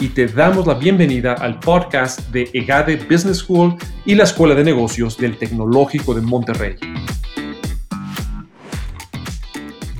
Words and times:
y 0.00 0.10
te 0.10 0.26
damos 0.28 0.66
la 0.66 0.74
bienvenida 0.74 1.34
al 1.34 1.58
podcast 1.58 2.20
de 2.30 2.48
EGADE 2.52 2.96
Business 3.10 3.38
School 3.38 3.74
y 4.04 4.14
la 4.14 4.24
Escuela 4.24 4.54
de 4.54 4.62
Negocios 4.62 5.16
del 5.18 5.36
Tecnológico 5.36 6.14
de 6.14 6.20
Monterrey. 6.20 6.76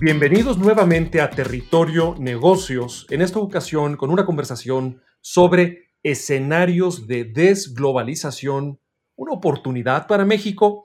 Bienvenidos 0.00 0.56
nuevamente 0.56 1.20
a 1.20 1.30
Territorio 1.30 2.14
Negocios, 2.16 3.06
en 3.10 3.22
esta 3.22 3.40
ocasión 3.40 3.96
con 3.96 4.10
una 4.10 4.24
conversación 4.24 5.02
sobre 5.20 5.90
escenarios 6.04 7.08
de 7.08 7.24
desglobalización, 7.24 8.78
una 9.16 9.32
oportunidad 9.32 10.06
para 10.06 10.24
México 10.24 10.84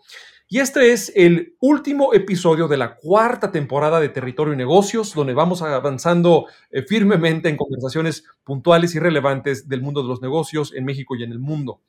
y 0.53 0.59
este 0.59 0.91
es 0.91 1.11
el 1.15 1.55
último 1.61 2.13
episodio 2.13 2.67
de 2.67 2.77
la 2.77 2.93
cuarta 2.93 3.51
temporada 3.51 3.99
de 3.99 4.09
Territorio 4.09 4.53
y 4.53 4.55
Negocios, 4.55 5.15
donde 5.15 5.33
vamos 5.33 5.63
avanzando 5.63 6.45
eh, 6.69 6.83
firmemente 6.83 7.49
en 7.49 7.57
conversaciones 7.57 8.23
puntuales 8.43 8.93
y 8.93 8.99
relevantes 8.99 9.67
del 9.67 9.81
mundo 9.81 10.03
de 10.03 10.09
los 10.09 10.21
negocios 10.21 10.71
en 10.75 10.85
México 10.85 11.15
y 11.15 11.23
en 11.23 11.31
el 11.31 11.39
mundo. 11.39 11.81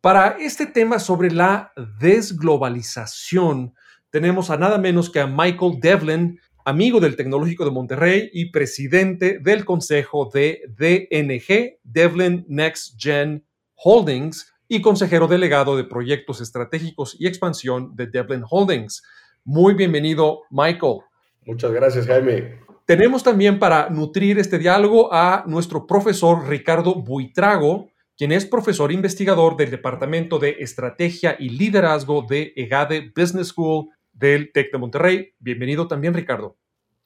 Para 0.00 0.30
este 0.40 0.66
tema 0.66 0.98
sobre 0.98 1.30
la 1.30 1.72
desglobalización, 2.00 3.74
tenemos 4.10 4.50
a 4.50 4.56
nada 4.56 4.78
menos 4.78 5.08
que 5.08 5.20
a 5.20 5.28
Michael 5.28 5.78
Devlin, 5.80 6.40
amigo 6.64 6.98
del 6.98 7.14
Tecnológico 7.14 7.64
de 7.64 7.70
Monterrey 7.70 8.28
y 8.32 8.50
presidente 8.50 9.38
del 9.38 9.64
consejo 9.64 10.28
de 10.34 10.62
DNG, 10.76 11.78
Devlin 11.84 12.44
Next 12.48 13.00
Gen 13.00 13.46
Holdings, 13.76 14.52
y 14.70 14.80
consejero 14.80 15.26
delegado 15.26 15.76
de 15.76 15.82
proyectos 15.82 16.40
estratégicos 16.40 17.16
y 17.18 17.26
expansión 17.26 17.96
de 17.96 18.06
Devlin 18.06 18.44
Holdings. 18.48 19.02
Muy 19.44 19.74
bienvenido, 19.74 20.42
Michael. 20.48 21.00
Muchas 21.44 21.72
gracias, 21.72 22.06
Jaime. 22.06 22.60
Tenemos 22.86 23.24
también 23.24 23.58
para 23.58 23.90
nutrir 23.90 24.38
este 24.38 24.60
diálogo 24.60 25.12
a 25.12 25.42
nuestro 25.48 25.88
profesor 25.88 26.48
Ricardo 26.48 26.94
Buitrago, 26.94 27.88
quien 28.16 28.30
es 28.30 28.46
profesor 28.46 28.92
investigador 28.92 29.56
del 29.56 29.72
Departamento 29.72 30.38
de 30.38 30.56
Estrategia 30.60 31.34
y 31.36 31.48
Liderazgo 31.48 32.24
de 32.28 32.52
EGADE 32.54 33.12
Business 33.14 33.48
School 33.48 33.88
del 34.12 34.52
TEC 34.52 34.70
de 34.70 34.78
Monterrey. 34.78 35.32
Bienvenido 35.40 35.88
también, 35.88 36.14
Ricardo. 36.14 36.56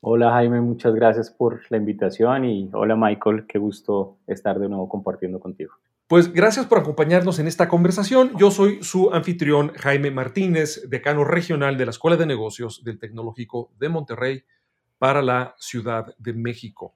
Hola 0.00 0.32
Jaime, 0.32 0.60
muchas 0.60 0.94
gracias 0.94 1.30
por 1.30 1.62
la 1.70 1.78
invitación 1.78 2.44
y 2.44 2.68
hola 2.74 2.94
Michael, 2.94 3.46
qué 3.48 3.58
gusto 3.58 4.18
estar 4.26 4.58
de 4.58 4.68
nuevo 4.68 4.86
compartiendo 4.86 5.40
contigo. 5.40 5.72
Pues 6.06 6.34
gracias 6.34 6.66
por 6.66 6.76
acompañarnos 6.76 7.38
en 7.38 7.46
esta 7.46 7.66
conversación. 7.66 8.32
Yo 8.36 8.50
soy 8.50 8.82
su 8.82 9.10
anfitrión 9.14 9.72
Jaime 9.74 10.10
Martínez, 10.10 10.82
decano 10.90 11.24
regional 11.24 11.78
de 11.78 11.86
la 11.86 11.92
Escuela 11.92 12.18
de 12.18 12.26
Negocios 12.26 12.84
del 12.84 12.98
Tecnológico 12.98 13.72
de 13.78 13.88
Monterrey 13.88 14.44
para 14.98 15.22
la 15.22 15.54
Ciudad 15.58 16.14
de 16.18 16.34
México. 16.34 16.94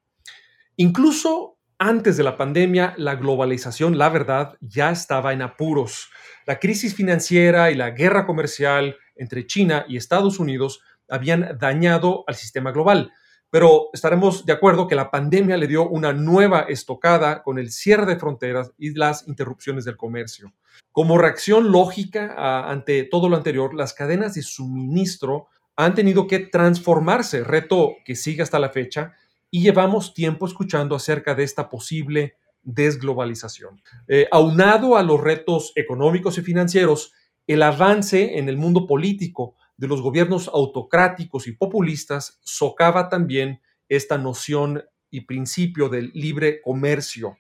Incluso 0.77 1.57
antes 1.79 2.19
de 2.19 2.23
la 2.23 2.37
pandemia, 2.37 2.93
la 2.99 3.15
globalización, 3.15 3.97
la 3.97 4.11
verdad, 4.11 4.59
ya 4.61 4.91
estaba 4.91 5.33
en 5.33 5.41
apuros. 5.41 6.11
La 6.45 6.59
crisis 6.59 6.95
financiera 6.95 7.71
y 7.71 7.77
la 7.77 7.93
guerra 7.93 8.27
comercial 8.27 8.95
entre 9.17 9.47
China 9.47 9.87
y 9.89 9.97
Estados 9.97 10.39
Unidos 10.39 10.83
habían 11.09 11.57
dañado 11.59 12.25
al 12.27 12.35
sistema 12.35 12.73
global 12.73 13.11
pero 13.51 13.89
estaremos 13.93 14.45
de 14.45 14.53
acuerdo 14.53 14.87
que 14.87 14.95
la 14.95 15.11
pandemia 15.11 15.57
le 15.57 15.67
dio 15.67 15.89
una 15.89 16.13
nueva 16.13 16.61
estocada 16.69 17.43
con 17.43 17.59
el 17.59 17.71
cierre 17.71 18.07
de 18.07 18.19
fronteras 18.19 18.73
y 18.79 18.95
las 18.95 19.27
interrupciones 19.27 19.85
del 19.85 19.97
comercio. 19.97 20.53
Como 20.93 21.19
reacción 21.19 21.73
lógica 21.73 22.35
ante 22.71 23.05
todo 23.05 23.29
lo 23.29 23.37
anterior, 23.37 23.75
las 23.75 23.95
cadenas 23.95 24.35
de 24.35 24.43
suministro 24.43 25.49
han 25.77 25.95
tenido 25.95 26.27
que 26.27 26.41
transformarse, 26.41 27.45
reto 27.45 27.95
que 28.05 28.17
sigue 28.17 28.43
hasta 28.43 28.59
la 28.59 28.71
fecha, 28.71 29.15
y 29.51 29.63
llevamos 29.63 30.13
tiempo 30.13 30.47
escuchando 30.47 30.95
acerca 30.95 31.35
de 31.35 31.45
esta 31.45 31.71
posible 31.71 32.37
desglobalización. 32.63 33.81
Eh, 34.09 34.29
aunado 34.31 34.97
a 34.97 35.03
los 35.03 35.21
retos 35.21 35.73
económicos 35.75 36.37
y 36.37 36.43
financieros, 36.43 37.13
el 37.47 37.63
avance 37.63 38.39
en 38.39 38.49
el 38.49 38.59
mundo 38.59 38.87
político 38.87 39.55
de 39.79 39.89
los 39.89 40.03
gobiernos 40.03 40.49
autocráticos 40.49 41.47
y 41.47 41.53
populistas 41.53 42.39
socava 42.43 43.09
también 43.09 43.63
esta 43.89 44.19
noción 44.19 44.85
y 45.11 45.23
principio 45.23 45.89
del 45.89 46.11
libre 46.13 46.61
comercio. 46.61 47.39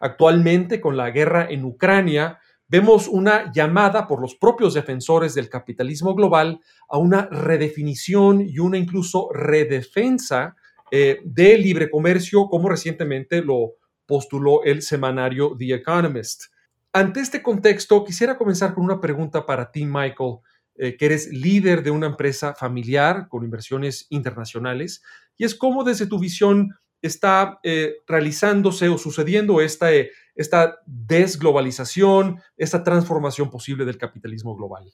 Actualmente, 0.00 0.80
con 0.80 0.96
la 0.96 1.10
guerra 1.10 1.46
en 1.48 1.64
Ucrania, 1.64 2.38
vemos 2.68 3.08
una 3.08 3.50
llamada 3.52 4.06
por 4.06 4.20
los 4.20 4.34
propios 4.34 4.74
defensores 4.74 5.34
del 5.34 5.48
capitalismo 5.48 6.14
global 6.14 6.60
a 6.88 6.98
una 6.98 7.26
redefinición 7.26 8.42
y 8.42 8.58
una 8.58 8.76
incluso 8.76 9.30
redefensa 9.32 10.56
eh, 10.90 11.20
del 11.24 11.62
libre 11.62 11.88
comercio, 11.88 12.46
como 12.48 12.68
recientemente 12.68 13.42
lo 13.42 13.74
postuló 14.06 14.62
el 14.64 14.82
semanario 14.82 15.56
The 15.56 15.74
Economist. 15.74 16.44
Ante 16.92 17.20
este 17.20 17.42
contexto, 17.42 18.04
quisiera 18.04 18.38
comenzar 18.38 18.74
con 18.74 18.84
una 18.84 19.00
pregunta 19.00 19.44
para 19.44 19.70
ti, 19.70 19.84
Michael. 19.84 20.38
Eh, 20.78 20.98
que 20.98 21.06
eres 21.06 21.32
líder 21.32 21.82
de 21.82 21.90
una 21.90 22.06
empresa 22.06 22.52
familiar 22.52 23.28
con 23.28 23.44
inversiones 23.44 24.06
internacionales, 24.10 25.02
y 25.38 25.44
es 25.44 25.54
cómo 25.54 25.84
desde 25.84 26.06
tu 26.06 26.18
visión 26.18 26.74
está 27.00 27.60
eh, 27.62 27.94
realizándose 28.06 28.90
o 28.90 28.98
sucediendo 28.98 29.62
esta, 29.62 29.94
eh, 29.94 30.10
esta 30.34 30.80
desglobalización, 30.84 32.42
esta 32.58 32.84
transformación 32.84 33.48
posible 33.48 33.86
del 33.86 33.96
capitalismo 33.96 34.54
global. 34.54 34.92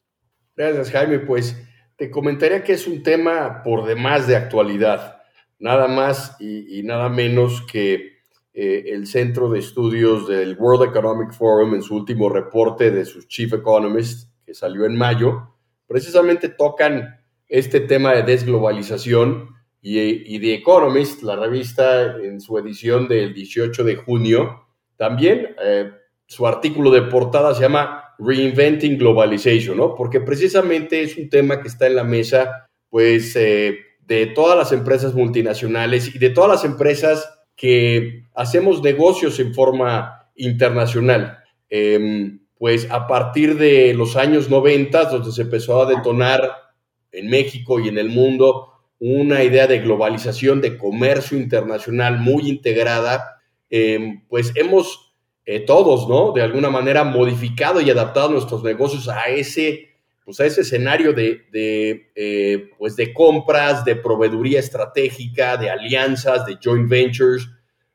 Gracias, 0.55 0.93
Jaime. 0.93 1.19
Pues 1.19 1.61
te 1.97 2.13
comentaría 2.13 2.63
que 2.63 2.75
es 2.75 2.87
un 2.87 3.03
tema 3.03 3.65
por 3.65 3.85
demás 3.85 4.29
de 4.29 4.37
actualidad, 4.37 5.21
nada 5.59 5.89
más 5.89 6.37
y, 6.39 6.83
nada 6.85 7.09
menos 7.09 7.63
que 7.63 8.21
el 8.53 9.07
Centro 9.09 9.49
de 9.49 9.59
Estudios 9.59 10.29
del 10.29 10.57
World 10.57 10.91
Economic 10.91 11.33
Forum 11.33 11.75
en 11.75 11.83
su 11.83 11.97
último 11.97 12.29
reporte 12.29 12.93
de 12.93 13.05
sus 13.05 13.27
Chief 13.27 13.53
Economists, 13.53 14.31
que 14.45 14.55
salió 14.55 14.85
en 14.85 14.97
mayo, 14.97 15.52
precisamente 15.93 16.49
tocan 16.49 17.21
este 17.49 17.81
tema 17.81 18.15
de 18.15 18.23
desglobalización 18.23 19.51
y, 19.83 20.39
The 20.39 20.55
Economist, 20.55 21.23
la 21.23 21.37
revista 21.37 22.17
en 22.17 22.41
su 22.41 22.57
edición 22.57 23.09
del 23.09 23.35
18 23.35 23.85
de 23.85 23.97
junio, 23.97 24.69
también 24.97 25.55
eh, 25.63 25.91
su 26.25 26.47
artículo 26.47 26.91
de 26.91 27.03
portada 27.03 27.55
se 27.55 27.61
llama 27.61 28.15
Reinventing 28.19 28.97
Globalization, 28.97 29.77
¿no? 29.77 29.95
Porque 29.95 30.21
precisamente 30.21 31.03
es 31.03 31.19
un 31.19 31.29
tema 31.29 31.61
que 31.61 31.69
está 31.69 31.89
en 31.89 31.97
la 31.97 32.05
mesa, 32.05 32.71
pues, 32.89 33.37
eh, 33.37 33.77
de 34.01 34.27
todas 34.29 34.57
las 34.57 34.73
empresas 34.73 35.13
multinacionales 35.15 36.15
y 36.15 36.19
de 36.19 36.31
todas 36.31 36.51
las 36.51 36.65
empresas 36.65 37.29
que 37.55 38.25
hacemos 38.35 38.83
negocios 38.83 39.39
en 39.41 39.53
forma 39.53 40.31
internacional. 40.37 41.39
Em, 41.69 42.42
pues 42.63 42.87
a 42.93 43.09
partir 43.09 43.59
de 43.59 43.93
los 43.93 44.15
años 44.15 44.49
90, 44.49 45.07
donde 45.07 45.33
se 45.33 45.43
empezó 45.43 45.83
a 45.83 45.87
detonar 45.87 46.49
en 47.11 47.29
México 47.29 47.81
y 47.81 47.89
en 47.89 47.99
el 47.99 48.09
mundo 48.09 48.69
una 49.01 49.43
idea 49.43 49.67
de 49.67 49.81
globalización, 49.81 50.61
de 50.61 50.79
comercio 50.79 51.37
internacional 51.37 52.21
muy 52.21 52.49
integrada, 52.49 53.41
em, 53.69 54.23
pues 54.29 54.53
hemos 54.55 55.13
eh, 55.45 55.59
todos, 55.59 56.09
¿no? 56.09 56.31
De 56.31 56.41
alguna 56.41 56.71
manera 56.71 57.03
modificado 57.03 57.81
y 57.81 57.91
adaptado 57.91 58.31
nuestros 58.31 58.63
negocios 58.63 59.09
a 59.09 59.25
ese, 59.25 59.89
pues 60.25 60.39
a 60.39 60.47
ese 60.47 60.61
escenario 60.61 61.13
de, 61.13 61.49
eh, 62.15 62.71
pues 62.79 62.95
de 62.95 63.13
compras, 63.13 63.85
de 63.85 63.97
proveeduría 63.97 64.61
estratégica, 64.61 65.57
de 65.57 65.69
alianzas, 65.69 66.47
de 66.47 66.59
joint 66.63 66.89
ventures, 66.89 67.49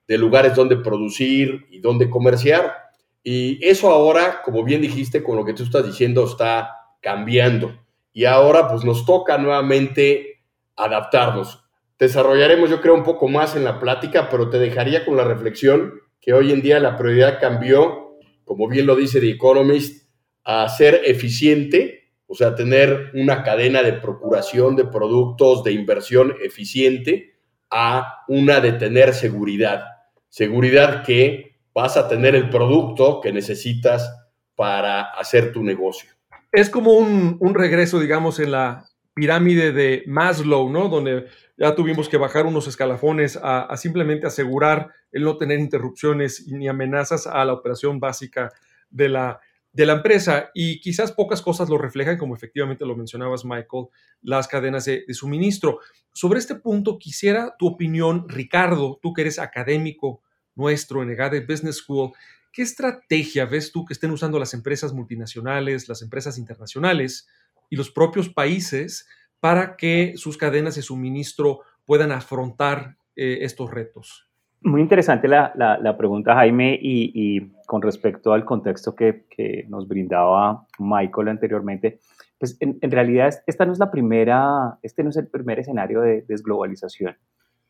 de 0.09 0.17
lugares 0.17 0.55
donde 0.55 0.75
producir 0.75 1.67
y 1.71 1.79
donde 1.79 2.09
comerciar. 2.09 2.86
Y 3.29 3.59
eso 3.61 3.89
ahora, 3.89 4.41
como 4.41 4.63
bien 4.63 4.79
dijiste, 4.79 5.21
con 5.21 5.35
lo 5.35 5.43
que 5.43 5.53
tú 5.53 5.63
estás 5.63 5.85
diciendo, 5.85 6.23
está 6.23 6.77
cambiando. 7.01 7.77
Y 8.13 8.23
ahora 8.23 8.69
pues 8.69 8.85
nos 8.85 9.05
toca 9.05 9.37
nuevamente 9.37 10.45
adaptarnos. 10.77 11.61
Desarrollaremos 11.99 12.69
yo 12.69 12.79
creo 12.79 12.93
un 12.93 13.03
poco 13.03 13.27
más 13.27 13.57
en 13.57 13.65
la 13.65 13.81
plática, 13.81 14.29
pero 14.29 14.49
te 14.49 14.59
dejaría 14.59 15.03
con 15.03 15.17
la 15.17 15.25
reflexión 15.25 15.95
que 16.21 16.31
hoy 16.31 16.53
en 16.53 16.61
día 16.61 16.79
la 16.79 16.95
prioridad 16.95 17.37
cambió, 17.41 18.17
como 18.45 18.69
bien 18.69 18.85
lo 18.85 18.95
dice 18.95 19.19
The 19.19 19.31
Economist, 19.31 20.09
a 20.45 20.69
ser 20.69 21.01
eficiente, 21.03 22.13
o 22.27 22.33
sea, 22.33 22.55
tener 22.55 23.11
una 23.13 23.43
cadena 23.43 23.83
de 23.83 23.91
procuración 23.91 24.77
de 24.77 24.85
productos, 24.85 25.65
de 25.65 25.73
inversión 25.73 26.33
eficiente, 26.41 27.35
a 27.69 28.23
una 28.29 28.61
de 28.61 28.71
tener 28.71 29.13
seguridad. 29.13 29.83
Seguridad 30.29 31.03
que 31.03 31.46
vas 31.77 31.95
a 31.95 32.07
tener 32.07 32.33
el 32.33 32.49
producto 32.49 33.21
que 33.21 33.31
necesitas 33.31 34.11
para 34.55 35.11
hacer 35.11 35.51
tu 35.51 35.61
negocio. 35.61 36.09
Es 36.51 36.71
como 36.71 36.93
un, 36.93 37.53
regreso, 37.53 37.99
digamos, 37.99 38.39
en 38.39 38.49
la 38.49 38.85
pirámide 39.13 39.71
de 39.71 40.01
Maslow, 40.07 40.71
¿no? 40.71 40.89
Donde 40.89 41.27
ya 41.55 41.75
tuvimos 41.75 42.09
que 42.09 42.17
bajar 42.17 42.47
unos 42.47 42.67
escalafones 42.67 43.37
a, 43.39 43.77
simplemente 43.77 44.25
asegurar 44.25 44.89
el 45.11 45.21
no 45.21 45.37
tener 45.37 45.59
interrupciones 45.59 46.47
ni 46.47 46.67
amenazas 46.67 47.27
a 47.27 47.45
la 47.45 47.53
operación 47.53 47.99
básica 47.99 48.51
de 48.89 49.09
la, 49.09 49.39
de 49.71 49.85
la 49.85 49.93
empresa. 49.93 50.49
Y 50.55 50.81
quizás 50.81 51.11
pocas 51.11 51.43
cosas 51.43 51.69
lo 51.69 51.77
reflejan, 51.77 52.17
como 52.17 52.35
efectivamente 52.35 52.87
lo 52.87 52.95
mencionabas, 52.95 53.45
Michael, 53.45 53.85
las 54.23 54.47
cadenas 54.47 54.85
de, 54.85 55.03
de 55.07 55.13
suministro. 55.13 55.77
Sobre 56.11 56.39
este 56.39 56.55
punto, 56.55 56.97
quisiera 56.97 57.53
tu 57.59 57.67
opinión, 57.67 58.27
Ricardo, 58.27 58.97
tú 58.99 59.13
que 59.13 59.21
eres 59.21 59.37
académico 59.37 60.23
nuestro 60.57 61.01
en 61.03 61.11
EGADE 61.11 61.45
Business 61.45 61.77
School, 61.77 62.11
¿Qué 62.57 62.63
estrategia 62.63 63.45
ves 63.45 63.71
tú 63.71 63.85
que 63.85 63.93
estén 63.93 64.09
usando 64.09 64.39
las 64.39 64.55
empresas 64.55 64.91
multinacionales, 64.91 65.87
las 65.87 66.01
empresas 66.01 66.39
internacionales 66.39 67.29
y 67.69 67.75
los 67.75 67.91
propios 67.91 68.29
países 68.29 69.07
para 69.39 69.75
que 69.75 70.13
sus 70.15 70.37
cadenas 70.37 70.73
de 70.73 70.81
suministro 70.81 71.59
puedan 71.85 72.11
afrontar 72.11 72.97
eh, 73.15 73.39
estos 73.41 73.69
retos? 73.69 74.27
Muy 74.61 74.81
interesante 74.81 75.27
la, 75.27 75.95
pregunta, 75.99 76.33
Jaime, 76.33 76.79
y, 76.81 77.51
con 77.67 77.83
respecto 77.83 78.33
al 78.33 78.43
contexto 78.43 78.95
que, 78.95 79.27
nos 79.69 79.87
brindaba 79.87 80.65
Michael 80.79 81.27
anteriormente, 81.27 81.99
pues 82.39 82.57
en, 82.59 82.79
realidad 82.89 83.35
esta 83.45 83.67
no 83.67 83.73
es 83.73 83.77
la 83.77 83.91
primera, 83.91 84.79
este 84.81 85.03
no 85.03 85.11
es 85.11 85.17
el 85.17 85.27
primer 85.27 85.59
escenario 85.59 86.01
de 86.01 86.23
desglobalización 86.27 87.15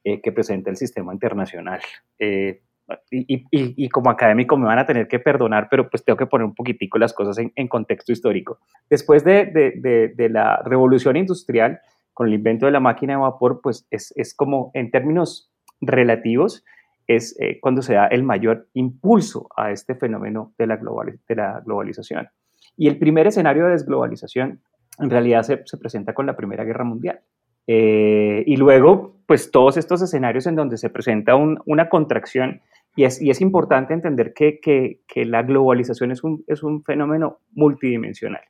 eh, 0.05 0.21
que 0.21 0.31
presenta 0.31 0.69
el 0.69 0.77
sistema 0.77 1.11
internacional. 1.11 1.81
Eh, 2.19 2.61
y, 3.09 3.89
como 3.89 4.09
académico 4.09 4.57
me 4.57 4.65
van 4.65 4.79
a 4.79 4.85
tener 4.85 5.07
que 5.07 5.19
perdonar, 5.19 5.67
pero 5.69 5.89
pues 5.89 6.03
tengo 6.03 6.17
que 6.17 6.25
poner 6.25 6.45
un 6.45 6.55
poquitico 6.55 6.97
las 6.97 7.13
cosas 7.13 7.37
en, 7.37 7.67
contexto 7.67 8.11
histórico. 8.11 8.59
Después 8.89 9.23
de, 9.23 10.13
la 10.29 10.61
revolución 10.63 11.17
industrial, 11.17 11.79
con 12.13 12.27
el 12.27 12.33
invento 12.33 12.65
de 12.65 12.71
la 12.71 12.79
máquina 12.79 13.13
de 13.13 13.19
vapor, 13.19 13.61
pues 13.61 13.87
es, 13.91 14.33
como 14.35 14.71
en 14.73 14.91
términos 14.91 15.51
relativos, 15.81 16.63
es 17.07 17.39
eh, 17.39 17.59
cuando 17.61 17.81
se 17.81 17.93
da 17.93 18.07
el 18.07 18.23
mayor 18.23 18.67
impulso 18.73 19.47
a 19.55 19.71
este 19.71 19.95
fenómeno 19.95 20.53
de 20.57 20.67
la, 20.67 20.77
de 20.77 21.35
la 21.35 21.61
globalización. 21.65 22.27
Y 22.75 22.87
el 22.87 22.97
primer 22.97 23.27
escenario 23.27 23.65
de 23.65 23.71
desglobalización 23.71 24.61
en 24.99 25.09
realidad 25.09 25.43
se, 25.43 25.57
presenta 25.77 26.13
con 26.13 26.25
la 26.25 26.35
Primera 26.35 26.63
Guerra 26.63 26.83
Mundial. 26.83 27.21
Eh, 27.67 28.43
y 28.45 28.55
luego, 28.55 29.17
pues 29.25 29.51
todos 29.51 29.77
estos 29.77 30.01
escenarios 30.01 30.47
en 30.47 30.55
donde 30.55 30.77
se 30.77 30.89
presenta 30.89 31.35
una 31.35 31.89
contracción 31.89 32.61
y 32.97 33.03
es, 33.05 33.41
importante 33.41 33.93
entender 33.93 34.33
que, 34.33 35.01
la 35.27 35.43
globalización 35.43 36.11
es 36.11 36.23
un, 36.23 36.83
fenómeno 36.83 37.41
multidimensional. 37.53 38.41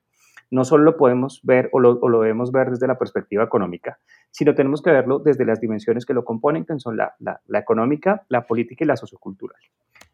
No 0.49 0.63
solo 0.63 0.85
lo 0.85 0.95
podemos 0.95 1.41
ver 1.43 1.69
o 1.73 1.81
lo, 1.81 2.21
debemos 2.21 2.53
ver 2.53 2.69
desde 2.69 2.87
la 2.87 2.97
perspectiva 2.97 3.43
económica, 3.43 3.99
sino 4.31 4.55
tenemos 4.55 4.81
que 4.81 4.91
verlo 4.91 5.19
desde 5.19 5.43
las 5.43 5.59
dimensiones 5.59 6.05
que 6.05 6.13
lo 6.13 6.23
componen, 6.23 6.63
que 6.63 6.79
son 6.79 6.95
la, 6.95 7.13
económica, 7.53 8.23
la 8.29 8.47
política 8.47 8.85
y 8.85 8.87
la 8.87 8.95
sociocultural. 8.95 9.59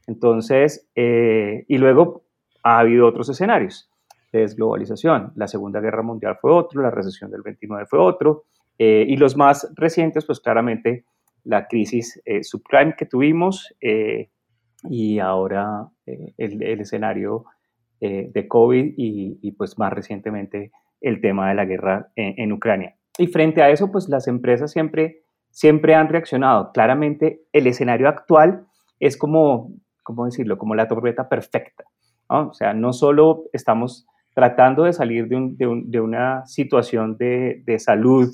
Entonces, 0.07 0.89
eh, 0.95 1.65
y 1.67 1.77
luego 1.77 2.23
ha 2.63 2.79
habido 2.79 3.05
otros 3.05 3.29
escenarios 3.29 3.91
de 4.31 4.39
desglobalización. 4.39 5.31
La 5.35 5.47
Segunda 5.47 5.79
Guerra 5.79 6.01
Mundial 6.01 6.39
fue 6.41 6.51
otro, 6.51 6.81
la 6.81 6.89
recesión 6.89 7.29
del 7.29 7.43
29 7.43 7.85
fue 7.85 7.99
otro, 7.99 8.45
eh, 8.79 9.05
y 9.07 9.15
los 9.17 9.37
más 9.37 9.71
recientes, 9.75 10.25
pues 10.25 10.39
claramente 10.39 11.05
la 11.43 11.67
crisis 11.67 12.21
eh, 12.25 12.43
subprime 12.43 12.95
que 12.97 13.05
tuvimos 13.05 13.73
eh, 13.81 14.29
y 14.89 15.19
ahora 15.19 15.87
eh, 16.05 16.33
el, 16.37 16.61
escenario 16.81 17.45
de 18.01 18.49
COVID 18.49 18.95
y, 18.97 19.51
pues 19.53 19.77
más 19.79 19.93
recientemente 19.93 20.73
el 20.99 21.21
tema 21.21 21.47
de 21.47 21.55
la 21.55 21.63
guerra 21.63 22.11
en, 22.17 22.51
Ucrania. 22.51 22.97
Y 23.17 23.27
frente 23.27 23.61
a 23.61 23.69
eso, 23.69 23.93
pues 23.93 24.09
las 24.09 24.27
empresas 24.27 24.73
siempre, 24.73 25.21
siempre 25.51 25.95
han 25.95 26.09
reaccionado. 26.09 26.73
Claramente 26.73 27.45
el 27.53 27.65
escenario 27.65 28.09
actual 28.09 28.67
es 28.99 29.15
como, 29.15 29.71
¿cómo 30.03 30.25
decirlo? 30.25 30.57
Como 30.57 30.75
la 30.75 30.89
tormenta 30.89 31.29
perfecta. 31.29 31.85
O 32.27 32.53
sea, 32.53 32.73
no 32.73 32.91
solo 32.91 33.45
estamos 33.53 34.05
tratando 34.35 34.83
de 34.83 34.91
salir 34.91 35.29
de, 35.29 35.99
una 36.01 36.45
situación 36.45 37.15
de, 37.15 37.63
de 37.65 37.79
salud 37.79 38.29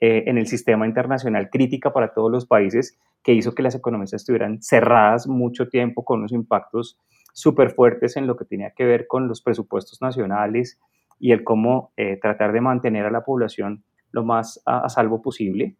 eh, 0.00 0.24
en 0.26 0.38
el 0.38 0.46
sistema 0.46 0.86
internacional 0.86 1.50
crítica 1.50 1.92
para 1.92 2.12
todos 2.12 2.30
los 2.30 2.46
países 2.46 2.96
que 3.22 3.32
hizo 3.32 3.54
que 3.54 3.64
las 3.64 3.74
economías 3.74 4.12
estuvieran 4.12 4.62
cerradas 4.62 5.26
mucho 5.26 5.68
tiempo 5.68 6.04
con 6.04 6.20
unos 6.20 6.32
impactos 6.32 6.98
súper 7.32 7.70
fuertes 7.70 8.16
en 8.16 8.28
lo 8.28 8.36
que 8.36 8.44
tenía 8.44 8.70
que 8.70 8.84
ver 8.84 9.08
con 9.08 9.26
los 9.26 9.42
presupuestos 9.42 10.00
nacionales 10.00 10.80
y 11.18 11.32
el 11.32 11.42
cómo 11.42 11.92
eh, 11.96 12.16
tratar 12.22 12.52
de 12.52 12.60
mantener 12.60 13.06
a 13.06 13.10
la 13.10 13.24
población 13.24 13.82
lo 14.12 14.24
más 14.24 14.62
a, 14.66 14.88
salvo 14.88 15.20
posible. 15.20 15.74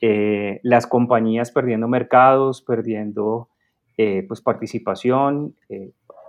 Eh, 0.00 0.60
las 0.62 0.86
compañías 0.86 1.50
perdiendo 1.50 1.88
mercados, 1.88 2.62
perdiendo 2.62 3.50
pues 4.28 4.40
participación, 4.40 5.56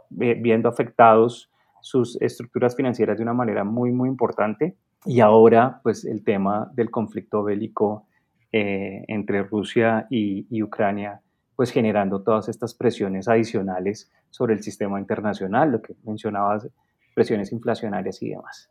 viendo 0.10 0.70
afectados 0.70 1.52
sus 1.82 2.20
estructuras 2.22 2.76
financieras 2.76 3.18
de 3.18 3.24
una 3.24 3.34
manera 3.34 3.64
muy, 3.64 3.92
muy 3.92 4.10
importante. 4.10 4.76
Y 5.06 5.22
ahora, 5.22 5.80
pues 5.84 6.06
el 6.06 6.24
tema 6.24 6.70
del 6.74 6.92
conflicto 6.92 7.44
bélico 7.44 8.08
eh, 8.52 9.06
entre 9.08 9.44
Rusia 9.44 10.08
y, 10.10 10.62
Ucrania, 10.62 11.22
pues 11.56 11.72
generando 11.72 12.22
todas 12.22 12.50
estas 12.50 12.74
presiones 12.74 13.28
adicionales 13.28 14.12
sobre 14.30 14.54
el 14.54 14.64
sistema 14.64 15.00
internacional, 15.00 15.72
lo 15.72 15.82
que 15.82 15.96
mencionabas, 16.04 16.68
presiones 17.16 17.52
inflacionarias 17.52 18.22
y 18.22 18.30
demás. 18.30 18.70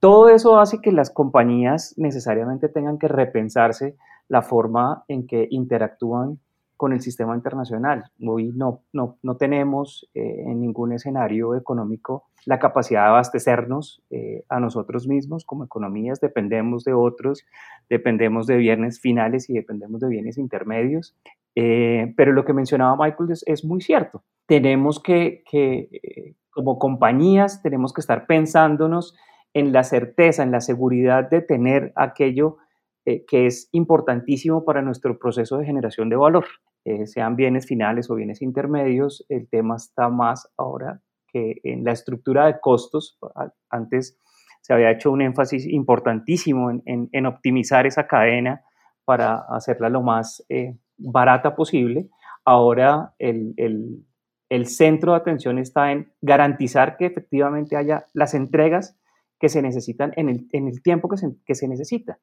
Todo 0.00 0.28
eso 0.28 0.58
hace 0.60 0.80
que 0.80 0.92
las 0.92 1.10
compañías 1.10 1.94
necesariamente 1.96 2.68
tengan 2.68 2.98
que 2.98 3.08
repensarse 3.08 3.96
la 4.28 4.42
forma 4.42 5.04
en 5.08 5.26
que 5.26 5.46
interactúan 5.50 6.38
con 6.76 6.92
el 6.92 7.00
sistema 7.00 7.34
internacional. 7.34 8.04
Hoy 8.20 8.52
no, 8.54 8.82
no, 8.92 9.18
no 9.22 9.36
tenemos 9.36 10.08
eh, 10.14 10.44
en 10.46 10.60
ningún 10.60 10.92
escenario 10.92 11.54
económico 11.54 12.24
la 12.44 12.58
capacidad 12.58 13.02
de 13.02 13.08
abastecernos 13.08 14.02
eh, 14.10 14.44
a 14.48 14.60
nosotros 14.60 15.08
mismos 15.08 15.44
como 15.44 15.64
economías, 15.64 16.20
dependemos 16.20 16.84
de 16.84 16.92
otros, 16.92 17.44
dependemos 17.88 18.46
de 18.46 18.56
bienes 18.56 19.00
finales 19.00 19.50
y 19.50 19.54
dependemos 19.54 20.00
de 20.00 20.08
bienes 20.08 20.38
intermedios. 20.38 21.16
Eh, 21.56 22.12
pero 22.16 22.32
lo 22.32 22.44
que 22.44 22.52
mencionaba 22.52 22.96
Michael 22.96 23.32
es, 23.32 23.42
es 23.46 23.64
muy 23.64 23.80
cierto. 23.80 24.22
Tenemos 24.46 25.02
que, 25.02 25.42
que, 25.50 26.34
como 26.50 26.78
compañías, 26.78 27.62
tenemos 27.62 27.92
que 27.92 28.00
estar 28.00 28.26
pensándonos 28.26 29.16
en 29.54 29.72
la 29.72 29.84
certeza, 29.84 30.42
en 30.42 30.52
la 30.52 30.60
seguridad 30.60 31.28
de 31.30 31.40
tener 31.40 31.92
aquello 31.96 32.58
eh, 33.08 33.24
que 33.24 33.46
es 33.46 33.68
importantísimo 33.70 34.64
para 34.64 34.82
nuestro 34.82 35.16
proceso 35.16 35.58
de 35.58 35.64
generación 35.64 36.08
de 36.08 36.16
valor. 36.16 36.44
Eh, 36.84 37.06
sean 37.06 37.36
bienes 37.36 37.64
finales 37.64 38.10
o 38.10 38.16
bienes 38.16 38.42
intermedios, 38.42 39.24
el 39.28 39.48
tema 39.48 39.76
está 39.76 40.08
más 40.08 40.52
ahora 40.56 41.00
que 41.28 41.60
en 41.62 41.84
la 41.84 41.92
estructura 41.92 42.46
de 42.46 42.58
costos. 42.60 43.16
Antes 43.70 44.18
se 44.60 44.74
había 44.74 44.90
hecho 44.90 45.12
un 45.12 45.22
énfasis 45.22 45.66
importantísimo 45.68 46.72
en, 46.84 47.26
optimizar 47.26 47.86
esa 47.86 48.08
cadena 48.08 48.62
para 49.04 49.36
hacerla 49.50 49.88
lo 49.88 50.02
más 50.02 50.44
eh, 50.48 50.76
barata 50.96 51.54
posible. 51.54 52.08
Ahora 52.44 53.14
el, 53.20 54.04
centro 54.64 55.12
de 55.12 55.18
atención 55.18 55.60
está 55.60 55.92
en 55.92 56.12
garantizar 56.20 56.96
que 56.96 57.06
efectivamente 57.06 57.76
haya 57.76 58.06
las 58.14 58.34
entregas 58.34 58.98
que 59.38 59.48
se 59.48 59.62
necesitan 59.62 60.12
en 60.16 60.48
el, 60.50 60.82
tiempo 60.82 61.08
que 61.08 61.16
que 61.44 61.54
se 61.54 61.68
necesita. 61.68 62.18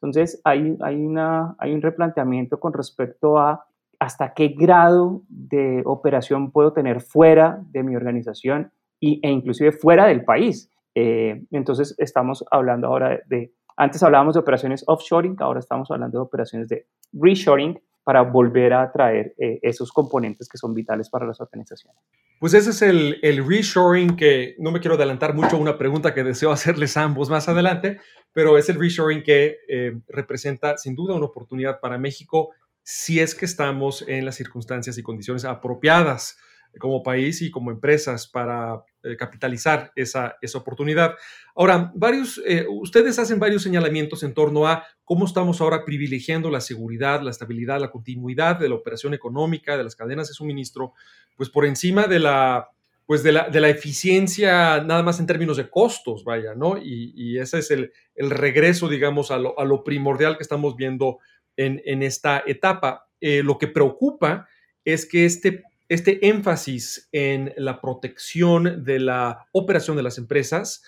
Entonces, 0.00 0.40
hay, 0.44 0.76
hay, 0.80 1.04
una, 1.04 1.54
hay 1.58 1.74
un 1.74 1.82
replanteamiento 1.82 2.60
con 2.60 2.72
respecto 2.72 3.38
a 3.38 3.66
hasta 3.98 4.34
qué 4.34 4.48
grado 4.48 5.22
de 5.28 5.82
operación 5.86 6.50
puedo 6.50 6.72
tener 6.72 7.00
fuera 7.00 7.62
de 7.70 7.82
mi 7.82 7.96
organización 7.96 8.70
y, 9.00 9.20
e 9.22 9.30
inclusive 9.30 9.72
fuera 9.72 10.06
del 10.06 10.24
país. 10.24 10.70
Eh, 10.94 11.44
entonces, 11.50 11.94
estamos 11.98 12.44
hablando 12.50 12.88
ahora 12.88 13.20
de, 13.26 13.52
antes 13.76 14.02
hablábamos 14.02 14.34
de 14.34 14.40
operaciones 14.40 14.84
offshoring, 14.86 15.36
ahora 15.40 15.60
estamos 15.60 15.90
hablando 15.90 16.18
de 16.18 16.22
operaciones 16.22 16.68
de 16.68 16.86
reshoring 17.12 17.80
para 18.04 18.20
volver 18.20 18.74
a 18.74 18.92
traer 18.92 19.34
eh, 19.38 19.58
esos 19.62 19.90
componentes 19.90 20.46
que 20.48 20.58
son 20.58 20.74
vitales 20.74 21.08
para 21.08 21.26
las 21.26 21.40
organizaciones. 21.40 21.98
Pues 22.38 22.52
ese 22.52 22.70
es 22.70 22.82
el, 22.82 23.18
el 23.22 23.46
reshoring 23.48 24.14
que 24.14 24.54
no 24.58 24.70
me 24.70 24.80
quiero 24.80 24.96
adelantar 24.96 25.34
mucho 25.34 25.56
a 25.56 25.58
una 25.58 25.78
pregunta 25.78 26.12
que 26.12 26.22
deseo 26.22 26.52
hacerles 26.52 26.96
ambos 26.98 27.30
más 27.30 27.48
adelante, 27.48 27.98
pero 28.32 28.58
es 28.58 28.68
el 28.68 28.78
reshoring 28.78 29.22
que 29.22 29.56
eh, 29.68 29.98
representa 30.08 30.76
sin 30.76 30.94
duda 30.94 31.14
una 31.14 31.24
oportunidad 31.24 31.80
para 31.80 31.98
México 31.98 32.50
si 32.82 33.20
es 33.20 33.34
que 33.34 33.46
estamos 33.46 34.04
en 34.06 34.26
las 34.26 34.34
circunstancias 34.34 34.98
y 34.98 35.02
condiciones 35.02 35.46
apropiadas 35.46 36.36
como 36.78 37.02
país 37.02 37.40
y 37.40 37.50
como 37.50 37.70
empresas 37.70 38.26
para 38.26 38.84
eh, 39.02 39.16
capitalizar 39.16 39.92
esa, 39.96 40.36
esa, 40.42 40.58
oportunidad. 40.58 41.14
Ahora, 41.54 41.92
varios, 41.94 42.42
ustedes 42.68 43.18
hacen 43.18 43.38
varios 43.38 43.62
señalamientos 43.62 44.24
en 44.24 44.34
torno 44.34 44.66
a 44.66 44.84
cómo 45.04 45.26
estamos 45.26 45.60
ahora 45.60 45.84
privilegiando 45.84 46.50
la 46.50 46.60
seguridad, 46.60 47.22
la 47.22 47.30
estabilidad, 47.30 47.80
la 47.80 47.90
continuidad 47.90 48.58
de 48.58 48.68
la 48.68 48.74
operación 48.74 49.14
económica, 49.14 49.76
de 49.76 49.84
las 49.84 49.96
cadenas 49.96 50.28
de 50.28 50.34
suministro, 50.34 50.94
pues 51.36 51.50
por 51.50 51.66
encima 51.66 52.06
de 52.06 52.20
la 52.20 52.68
pues 53.06 53.22
de 53.22 53.32
la, 53.32 53.50
de 53.50 53.60
la, 53.60 53.68
eficiencia 53.68 54.82
nada 54.82 55.02
más 55.02 55.20
en 55.20 55.26
términos 55.26 55.58
de 55.58 55.68
costos, 55.68 56.24
vaya, 56.24 56.54
¿no? 56.54 56.78
Y, 56.78 57.38
ese 57.38 57.58
es 57.58 57.70
el, 57.70 57.92
el 58.14 58.30
regreso, 58.30 58.88
digamos, 58.88 59.30
a 59.30 59.36
lo, 59.36 59.58
a 59.58 59.64
lo, 59.66 59.84
primordial 59.84 60.38
que 60.38 60.42
estamos 60.42 60.74
viendo 60.74 61.18
en, 61.56 61.82
en 61.84 62.02
esta 62.02 62.42
etapa. 62.46 63.06
Eh, 63.20 63.42
lo 63.42 63.58
que 63.58 63.68
preocupa 63.68 64.48
es 64.84 65.06
que 65.06 65.26
este, 65.26 65.64
este 65.88 66.28
énfasis 66.28 67.08
en 67.12 67.52
la 67.56 67.80
protección 67.80 68.84
de 68.84 69.00
la 69.00 69.46
operación 69.52 69.96
de 69.96 70.02
las 70.02 70.18
empresas, 70.18 70.82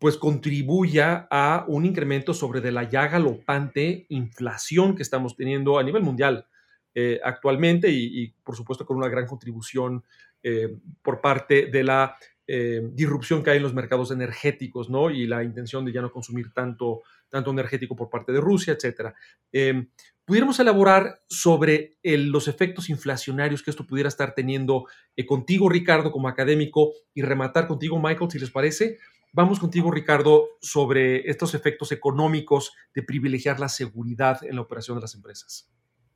pues 0.00 0.16
contribuya 0.16 1.28
a 1.30 1.66
un 1.68 1.84
incremento 1.84 2.32
sobre 2.32 2.62
de 2.62 2.72
la 2.72 2.88
ya 2.88 3.06
galopante 3.06 4.06
inflación 4.08 4.96
que 4.96 5.02
estamos 5.02 5.36
teniendo 5.36 5.78
a 5.78 5.82
nivel 5.82 6.02
mundial 6.02 6.46
eh, 6.94 7.20
actualmente 7.22 7.90
y, 7.90 8.28
por 8.42 8.56
supuesto, 8.56 8.86
con 8.86 8.96
una 8.96 9.08
gran 9.08 9.26
contribución 9.26 10.02
eh, 10.42 10.74
por 11.02 11.20
parte 11.20 11.66
de 11.66 11.84
la 11.84 12.16
eh, 12.46 12.80
disrupción 12.94 13.42
que 13.42 13.50
hay 13.50 13.58
en 13.58 13.62
los 13.62 13.74
mercados 13.74 14.10
energéticos, 14.10 14.88
¿no? 14.88 15.10
Y 15.10 15.26
la 15.26 15.44
intención 15.44 15.84
de 15.84 15.92
ya 15.92 16.00
no 16.00 16.10
consumir 16.10 16.50
tanto, 16.54 17.02
tanto 17.28 17.50
energético 17.50 17.94
por 17.94 18.08
parte 18.08 18.32
de 18.32 18.40
Rusia, 18.40 18.72
etcétera. 18.72 19.14
Eh, 19.52 19.86
¿Pudiéramos 20.24 20.58
elaborar 20.60 21.20
sobre 21.28 21.98
los 22.02 22.48
efectos 22.48 22.88
inflacionarios 22.88 23.62
que 23.62 23.70
esto 23.70 23.86
pudiera 23.86 24.08
estar 24.08 24.34
teniendo 24.34 24.86
contigo, 25.26 25.68
Ricardo, 25.68 26.10
como 26.10 26.28
académico, 26.28 26.92
y 27.12 27.22
rematar 27.22 27.66
contigo, 27.66 28.00
Michael, 28.00 28.30
si 28.30 28.38
les 28.38 28.50
parece? 28.50 28.98
Vamos 29.32 29.60
contigo, 29.60 29.92
Ricardo, 29.92 30.48
sobre 30.60 31.30
estos 31.30 31.54
efectos 31.54 31.92
económicos 31.92 32.74
de 32.92 33.04
privilegiar 33.04 33.60
la 33.60 33.68
seguridad 33.68 34.42
en 34.42 34.56
la 34.56 34.62
operación 34.62 34.96
de 34.96 35.02
las 35.02 35.14
empresas. 35.14 35.70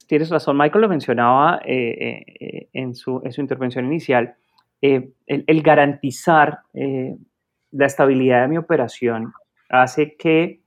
Tienes 0.09 0.31
razón, 0.31 0.59
Michael 0.59 0.83
lo 0.83 0.89
mencionaba 0.89 1.61
eh, 1.65 2.25
eh, 2.41 2.69
en, 2.73 2.95
su, 2.95 3.21
en, 3.25 3.33
su, 3.33 3.41
intervención 3.41 3.87
inicial, 3.87 4.35
eh, 4.83 5.13
el, 5.27 5.63
garantizar 5.63 6.59
la 6.73 7.87
estabilidad 7.87 8.43
de 8.43 8.49
mi 8.49 8.59
operación 8.59 9.33
hace 9.69 10.17
que 10.17 10.63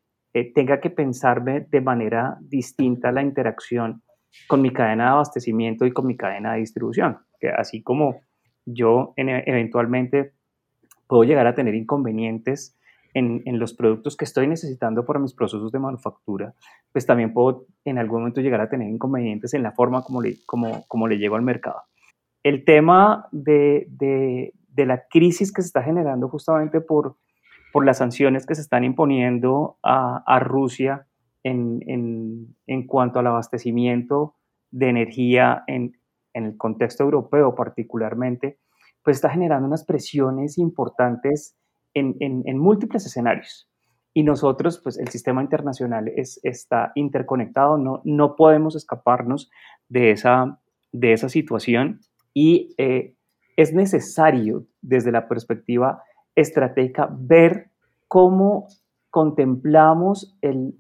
tenga 0.56 0.80
que 0.80 0.90
pensarme 0.90 1.62
de 1.70 1.82
manera 1.82 2.38
distinta 2.42 3.12
la 3.12 3.22
interacción 3.22 4.02
con 4.48 4.62
mi 4.62 4.72
cadena 4.72 5.06
de 5.06 5.10
abastecimiento 5.12 5.86
y 5.86 5.92
con 5.92 6.08
mi 6.08 6.16
cadena 6.16 6.54
de 6.54 6.60
distribución, 6.60 7.20
que 7.40 7.50
así 7.50 7.84
como 7.84 8.22
yo 8.66 9.14
eventualmente 9.18 10.34
puedo 11.08 11.24
llegar 11.24 11.48
a 11.48 11.56
tener 11.56 11.76
inconvenientes 11.76 12.78
en, 13.14 13.60
los 13.60 13.74
productos 13.74 14.16
que 14.16 14.26
estoy 14.26 14.48
necesitando 14.48 15.06
para 15.06 15.20
mis 15.20 15.34
procesos 15.34 15.72
de 15.72 15.80
manufactura, 15.80 16.54
pues 16.92 17.06
también 17.06 17.34
puedo 17.34 17.66
en 17.84 17.98
algún 17.98 18.20
momento 18.20 18.42
llegar 18.42 18.62
a 18.62 18.70
tener 18.70 18.90
inconvenientes 18.90 19.54
en 19.56 19.64
la 19.64 19.72
forma 19.72 20.04
como 20.04 20.22
le, 20.22 20.38
como, 20.46 20.86
como 20.88 21.08
le 21.08 21.18
llego 21.18 21.36
al 21.36 21.42
mercado. 21.42 21.82
El 22.44 22.64
tema 22.64 23.28
de, 23.32 23.88
de, 23.90 24.86
la 24.86 25.08
crisis 25.10 25.52
que 25.52 25.64
se 25.64 25.68
está 25.68 25.82
generando 25.82 26.30
justamente 26.30 26.80
por, 26.80 27.16
por 27.74 27.84
las 27.84 27.98
sanciones 27.98 28.46
que 28.46 28.54
se 28.54 28.62
están 28.62 28.84
imponiendo 28.84 29.78
a, 29.82 30.24
a 30.28 30.40
Rusia 30.40 31.08
en, 31.42 31.80
en, 31.88 32.56
en, 32.68 32.86
cuanto 32.86 33.20
al 33.20 33.28
abastecimiento 33.28 34.36
de 34.70 34.90
energía 34.90 35.64
en, 35.66 35.98
en 36.34 36.46
el 36.46 36.58
contexto 36.58 37.04
europeo 37.04 37.56
particularmente, 37.56 38.60
pues 39.08 39.20
está 39.20 39.30
generando 39.30 39.66
unas 39.66 39.86
presiones 39.86 40.58
importantes 40.58 41.56
en, 41.94 42.58
múltiples 42.60 43.06
escenarios. 43.06 43.72
Y 44.14 44.24
nosotros, 44.24 44.82
pues 44.84 44.98
el 44.98 45.08
sistema 45.08 45.42
internacional 45.42 46.10
es, 46.10 46.42
está 46.44 46.92
interconectado, 46.94 47.78
no, 47.78 48.02
no 48.04 48.36
podemos 48.36 48.76
escaparnos 48.76 49.50
de 49.88 50.12
esa, 50.12 50.60
de 50.92 51.14
esa 51.14 51.30
situación 51.30 52.02
y 52.34 52.76
eh, 52.78 53.16
es 53.56 53.72
necesario 53.72 54.66
desde 54.82 55.14
la 55.14 55.30
perspectiva 55.30 56.04
estratégica 56.36 57.08
ver 57.10 57.72
cómo 58.10 58.68
contemplamos 59.10 60.38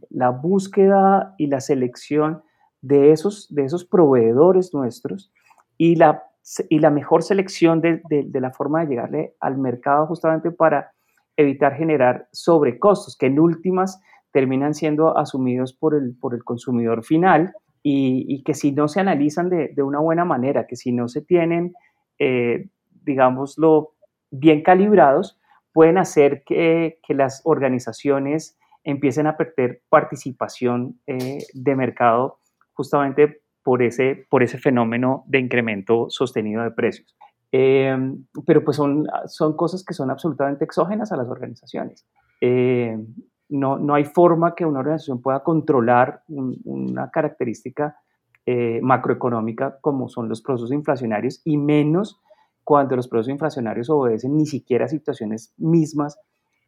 la 0.10 0.32
búsqueda 0.32 1.34
y 1.38 1.48
la 1.48 1.62
selección 1.62 2.44
de 2.82 3.14
esos, 3.14 3.48
de 3.56 3.64
esos 3.64 3.86
proveedores 3.86 4.74
nuestros 4.74 5.32
y 5.78 5.96
la, 5.96 6.24
y 6.70 6.80
la 6.80 6.90
mejor 6.90 7.24
selección 7.24 7.82
de, 7.82 8.02
de, 8.10 8.42
la 8.42 8.52
forma 8.52 8.82
de 8.82 8.88
llegarle 8.88 9.34
al 9.40 9.58
mercado 9.58 10.08
justamente 10.08 10.52
para 10.52 10.92
evitar 11.36 11.76
generar 11.76 12.28
sobrecostos 12.32 13.18
que 13.18 13.28
en 13.28 13.40
últimas 13.40 14.02
terminan 14.32 14.74
siendo 14.74 15.18
asumidos 15.18 15.74
por 15.74 15.96
el, 15.96 16.16
por 16.20 16.34
el 16.34 16.44
consumidor 16.44 17.04
final 17.04 17.54
y, 17.84 18.44
que 18.44 18.54
si 18.54 18.74
no 18.74 18.88
se 18.90 19.00
analizan 19.00 19.50
de, 19.50 19.82
una 19.82 20.00
buena 20.00 20.26
manera, 20.26 20.68
que 20.68 20.76
si 20.76 20.92
no 20.92 21.08
se 21.08 21.22
tienen, 21.22 21.74
eh, 22.20 22.68
digámoslo, 23.04 23.94
bien 24.30 24.62
calibrados, 24.62 25.40
pueden 25.72 25.98
hacer 25.98 26.44
que, 26.44 27.00
las 27.10 27.42
organizaciones 27.46 28.58
empiecen 28.84 29.28
a 29.28 29.38
perder 29.38 29.82
participación 29.90 31.00
eh, 31.08 31.40
de 31.54 31.76
mercado 31.76 32.40
justamente 32.74 33.42
por 33.68 33.84
ese, 33.84 34.26
por 34.30 34.44
ese 34.44 34.58
fenómeno 34.58 35.26
de 35.28 35.40
incremento 35.40 36.06
sostenido 36.10 36.64
de 36.64 36.72
precios. 36.72 37.18
Em, 37.52 38.26
pero 38.46 38.64
pues 38.64 38.78
son, 38.78 39.06
son 39.26 39.58
cosas 39.58 39.84
que 39.84 39.94
son 39.94 40.10
absolutamente 40.10 40.64
exógenas 40.64 41.12
a 41.12 41.18
las 41.18 41.28
organizaciones. 41.28 42.08
Em, 42.40 43.06
no, 43.50 43.78
no 43.78 43.94
hay 43.94 44.06
forma 44.06 44.56
que 44.56 44.64
una 44.64 44.80
organización 44.80 45.22
pueda 45.22 45.44
controlar 45.44 46.22
una 46.30 47.12
característica 47.12 47.98
eh, 48.46 48.80
macroeconómica 48.82 49.80
como 49.82 50.08
son 50.08 50.30
los 50.30 50.42
procesos 50.42 50.72
inflacionarios 50.72 51.42
y 51.44 51.58
menos 51.58 52.22
cuando 52.64 52.96
los 52.96 53.10
procesos 53.10 53.34
inflacionarios 53.34 53.90
obedecen 53.90 54.38
ni 54.38 54.46
siquiera 54.46 54.86
a 54.86 54.88
situaciones 54.88 55.54
mismas 55.58 56.18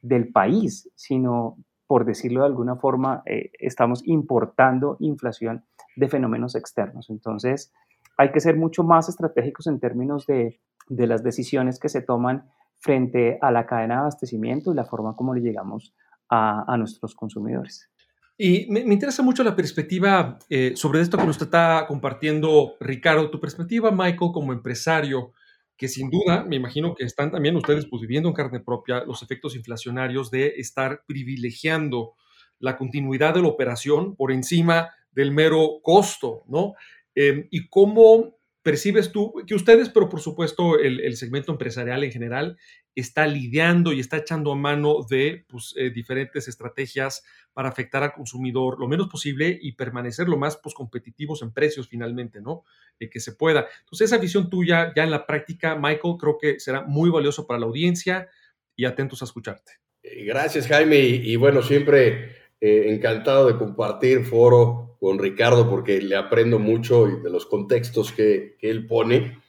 del 0.02 0.34
país, 0.34 0.92
sino, 0.96 1.56
por 1.90 2.06
decirlo 2.06 2.42
de 2.42 2.46
alguna 2.46 2.76
forma, 2.76 3.24
eh, 3.26 3.50
estamos 3.58 4.08
importando 4.08 4.96
inflación 5.00 5.66
de 5.96 6.08
fenómenos 6.08 6.54
externos. 6.54 7.10
Entonces, 7.10 7.74
hay 8.16 8.32
que 8.32 8.40
ser 8.42 8.58
mucho 8.58 8.84
más 8.84 9.10
estratégicos 9.10 9.66
en 9.66 9.80
términos 9.80 10.28
de 10.28 10.60
las 10.88 11.24
decisiones 11.24 11.80
que 11.80 11.90
se 11.90 12.04
toman 12.04 12.48
frente 12.78 13.40
a 13.42 13.50
la 13.50 13.66
cadena 13.66 13.96
de 13.96 14.00
abastecimiento 14.02 14.72
y 14.72 14.76
la 14.76 14.86
forma 14.86 15.16
como 15.16 15.34
le 15.34 15.42
llegamos 15.42 15.96
a, 16.30 16.78
nuestros 16.78 17.16
consumidores. 17.16 17.90
Y 18.38 18.70
me, 18.70 18.82
interesa 18.82 19.24
mucho 19.24 19.44
la 19.44 19.56
perspectiva 19.56 20.38
eh, 20.48 20.74
sobre 20.76 21.02
esto 21.02 21.18
que 21.18 21.26
nos 21.26 21.42
está 21.42 21.86
compartiendo 21.88 22.76
Ricardo, 22.80 23.32
tu 23.32 23.40
perspectiva, 23.40 23.90
Michael, 23.90 24.32
como 24.32 24.54
empresario, 24.54 25.34
que 25.80 25.88
sin 25.88 26.10
duda, 26.10 26.44
me 26.44 26.58
imagino 26.58 26.94
que 26.94 27.06
están 27.06 27.32
también 27.32 27.56
ustedes 27.56 27.86
pues, 27.86 28.02
viviendo 28.02 28.28
en 28.28 28.36
carne 28.36 28.60
propia 28.60 29.06
los 29.06 29.24
efectos 29.24 29.56
inflacionarios 29.56 30.30
de 30.30 30.56
estar 30.58 31.04
privilegiando 31.08 32.16
la 32.60 32.78
continuidad 32.78 33.34
de 33.34 33.42
la 33.42 33.48
operación 33.48 34.18
por 34.18 34.34
encima 34.34 34.90
del 35.14 35.32
mero 35.32 35.80
costo, 35.82 36.44
¿no? 36.48 36.74
Eh, 37.16 37.48
y 37.50 37.70
cómo 37.70 38.39
percibes 38.70 39.12
tú 39.12 39.34
que 39.48 39.56
ustedes, 39.56 39.90
pero 39.90 40.10
por 40.10 40.22
supuesto 40.22 40.78
el, 40.78 41.18
segmento 41.18 41.52
empresarial 41.52 42.04
en 42.04 42.12
general, 42.12 42.56
está 42.94 43.26
lidiando 43.26 43.94
y 43.94 44.00
está 44.00 44.18
echando 44.18 44.52
a 44.52 44.56
mano 44.56 45.08
de 45.10 45.44
pues, 45.48 45.74
eh, 45.76 45.90
diferentes 45.90 46.48
estrategias 46.48 47.24
para 47.52 47.70
afectar 47.70 48.04
al 48.04 48.14
consumidor 48.14 48.80
lo 48.80 48.88
menos 48.88 49.08
posible 49.08 49.58
y 49.60 49.72
permanecer 49.72 50.30
lo 50.30 50.38
más 50.38 50.58
pues, 50.58 50.76
competitivos 50.76 51.42
en 51.42 51.52
precios 51.52 51.88
finalmente, 51.88 52.42
¿no? 52.42 52.64
Eh, 53.00 53.10
que 53.10 53.20
se 53.20 53.32
pueda. 53.32 53.66
Entonces, 53.80 54.06
esa 54.06 54.20
visión 54.20 54.52
tuya 54.52 54.94
ya 54.96 55.04
en 55.04 55.10
la 55.10 55.26
práctica, 55.26 55.76
Michael, 55.76 56.18
creo 56.20 56.38
que 56.40 56.60
será 56.60 56.84
muy 56.84 57.10
valioso 57.10 57.48
para 57.48 57.60
la 57.60 57.66
audiencia 57.66 58.30
y 58.76 58.86
atentos 58.86 59.24
a 59.24 59.26
escucharte. 59.26 59.72
Eh, 60.04 60.26
gracias, 60.26 60.68
Jaime. 60.68 61.00
Y, 61.00 61.36
bueno, 61.38 61.64
siempre 61.64 62.36
encantado 62.62 63.48
de 63.48 63.58
compartir 63.58 64.26
foro 64.26 64.90
con 65.00 65.18
Ricardo 65.18 65.70
porque 65.70 66.02
le 66.02 66.16
aprendo 66.16 66.60
mucho 66.60 67.06
de 67.06 67.30
los 67.30 67.46
contextos 67.46 68.12
que, 68.12 68.58
él 68.62 68.86
pone. 68.86 69.40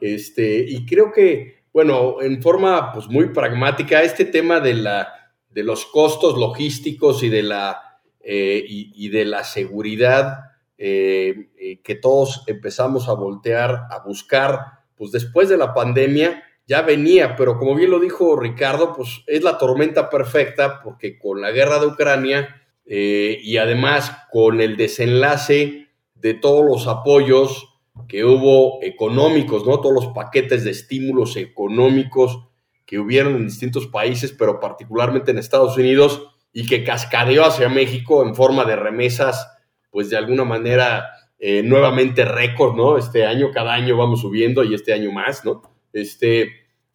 Este, 0.00 0.64
y 0.66 0.86
creo 0.86 1.12
que, 1.12 1.64
bueno, 1.72 2.22
en 2.22 2.42
forma 2.42 2.92
pues, 2.92 3.08
muy 3.08 3.28
pragmática, 3.28 4.02
este 4.02 4.24
tema 4.24 4.60
de, 4.60 4.74
la, 4.74 5.32
de 5.50 5.62
los 5.62 5.84
costos 5.86 6.38
logísticos 6.38 7.22
y 7.22 7.28
de 7.28 7.42
la, 7.42 8.00
eh, 8.20 8.64
y, 8.66 9.08
de 9.10 9.26
la 9.26 9.44
seguridad 9.44 10.52
eh, 10.78 11.50
eh, 11.58 11.80
que 11.82 11.94
todos 11.94 12.42
empezamos 12.46 13.08
a 13.08 13.12
voltear, 13.12 13.86
a 13.90 14.02
buscar, 14.04 14.80
pues 14.96 15.12
después 15.12 15.50
de 15.50 15.58
la 15.58 15.74
pandemia, 15.74 16.42
ya 16.66 16.82
venía, 16.82 17.36
pero 17.36 17.58
como 17.58 17.74
bien 17.74 17.90
lo 17.90 18.00
dijo 18.00 18.36
Ricardo, 18.36 18.92
pues 18.94 19.22
es 19.26 19.42
la 19.42 19.58
tormenta 19.58 20.08
perfecta 20.08 20.80
porque 20.82 21.18
con 21.18 21.40
la 21.40 21.50
guerra 21.50 21.78
de 21.78 21.86
Ucrania, 21.86 22.62
eh, 22.86 23.38
y 23.42 23.56
además 23.56 24.12
con 24.30 24.60
el 24.60 24.76
desenlace 24.76 25.88
de 26.14 26.34
todos 26.34 26.64
los 26.64 26.86
apoyos 26.86 27.68
que 28.08 28.24
hubo 28.24 28.82
económicos, 28.82 29.66
¿no? 29.66 29.80
Todos 29.80 29.94
los 29.94 30.06
paquetes 30.14 30.64
de 30.64 30.70
estímulos 30.70 31.36
económicos 31.36 32.48
que 32.86 32.98
hubieron 32.98 33.36
en 33.36 33.46
distintos 33.46 33.86
países, 33.86 34.32
pero 34.32 34.60
particularmente 34.60 35.30
en 35.30 35.38
Estados 35.38 35.76
Unidos, 35.76 36.28
y 36.52 36.66
que 36.66 36.84
cascadeó 36.84 37.44
hacia 37.44 37.68
México 37.68 38.22
en 38.22 38.34
forma 38.34 38.64
de 38.64 38.76
remesas, 38.76 39.48
pues 39.90 40.10
de 40.10 40.16
alguna 40.16 40.44
manera 40.44 41.04
eh, 41.38 41.62
nuevamente 41.62 42.24
récord, 42.24 42.74
¿no? 42.74 42.96
Este 42.96 43.26
año, 43.26 43.50
cada 43.52 43.74
año 43.74 43.96
vamos 43.96 44.20
subiendo 44.20 44.62
y 44.62 44.74
este 44.74 44.92
año 44.92 45.10
más, 45.10 45.44
¿no? 45.44 45.62
Este, 45.94 46.50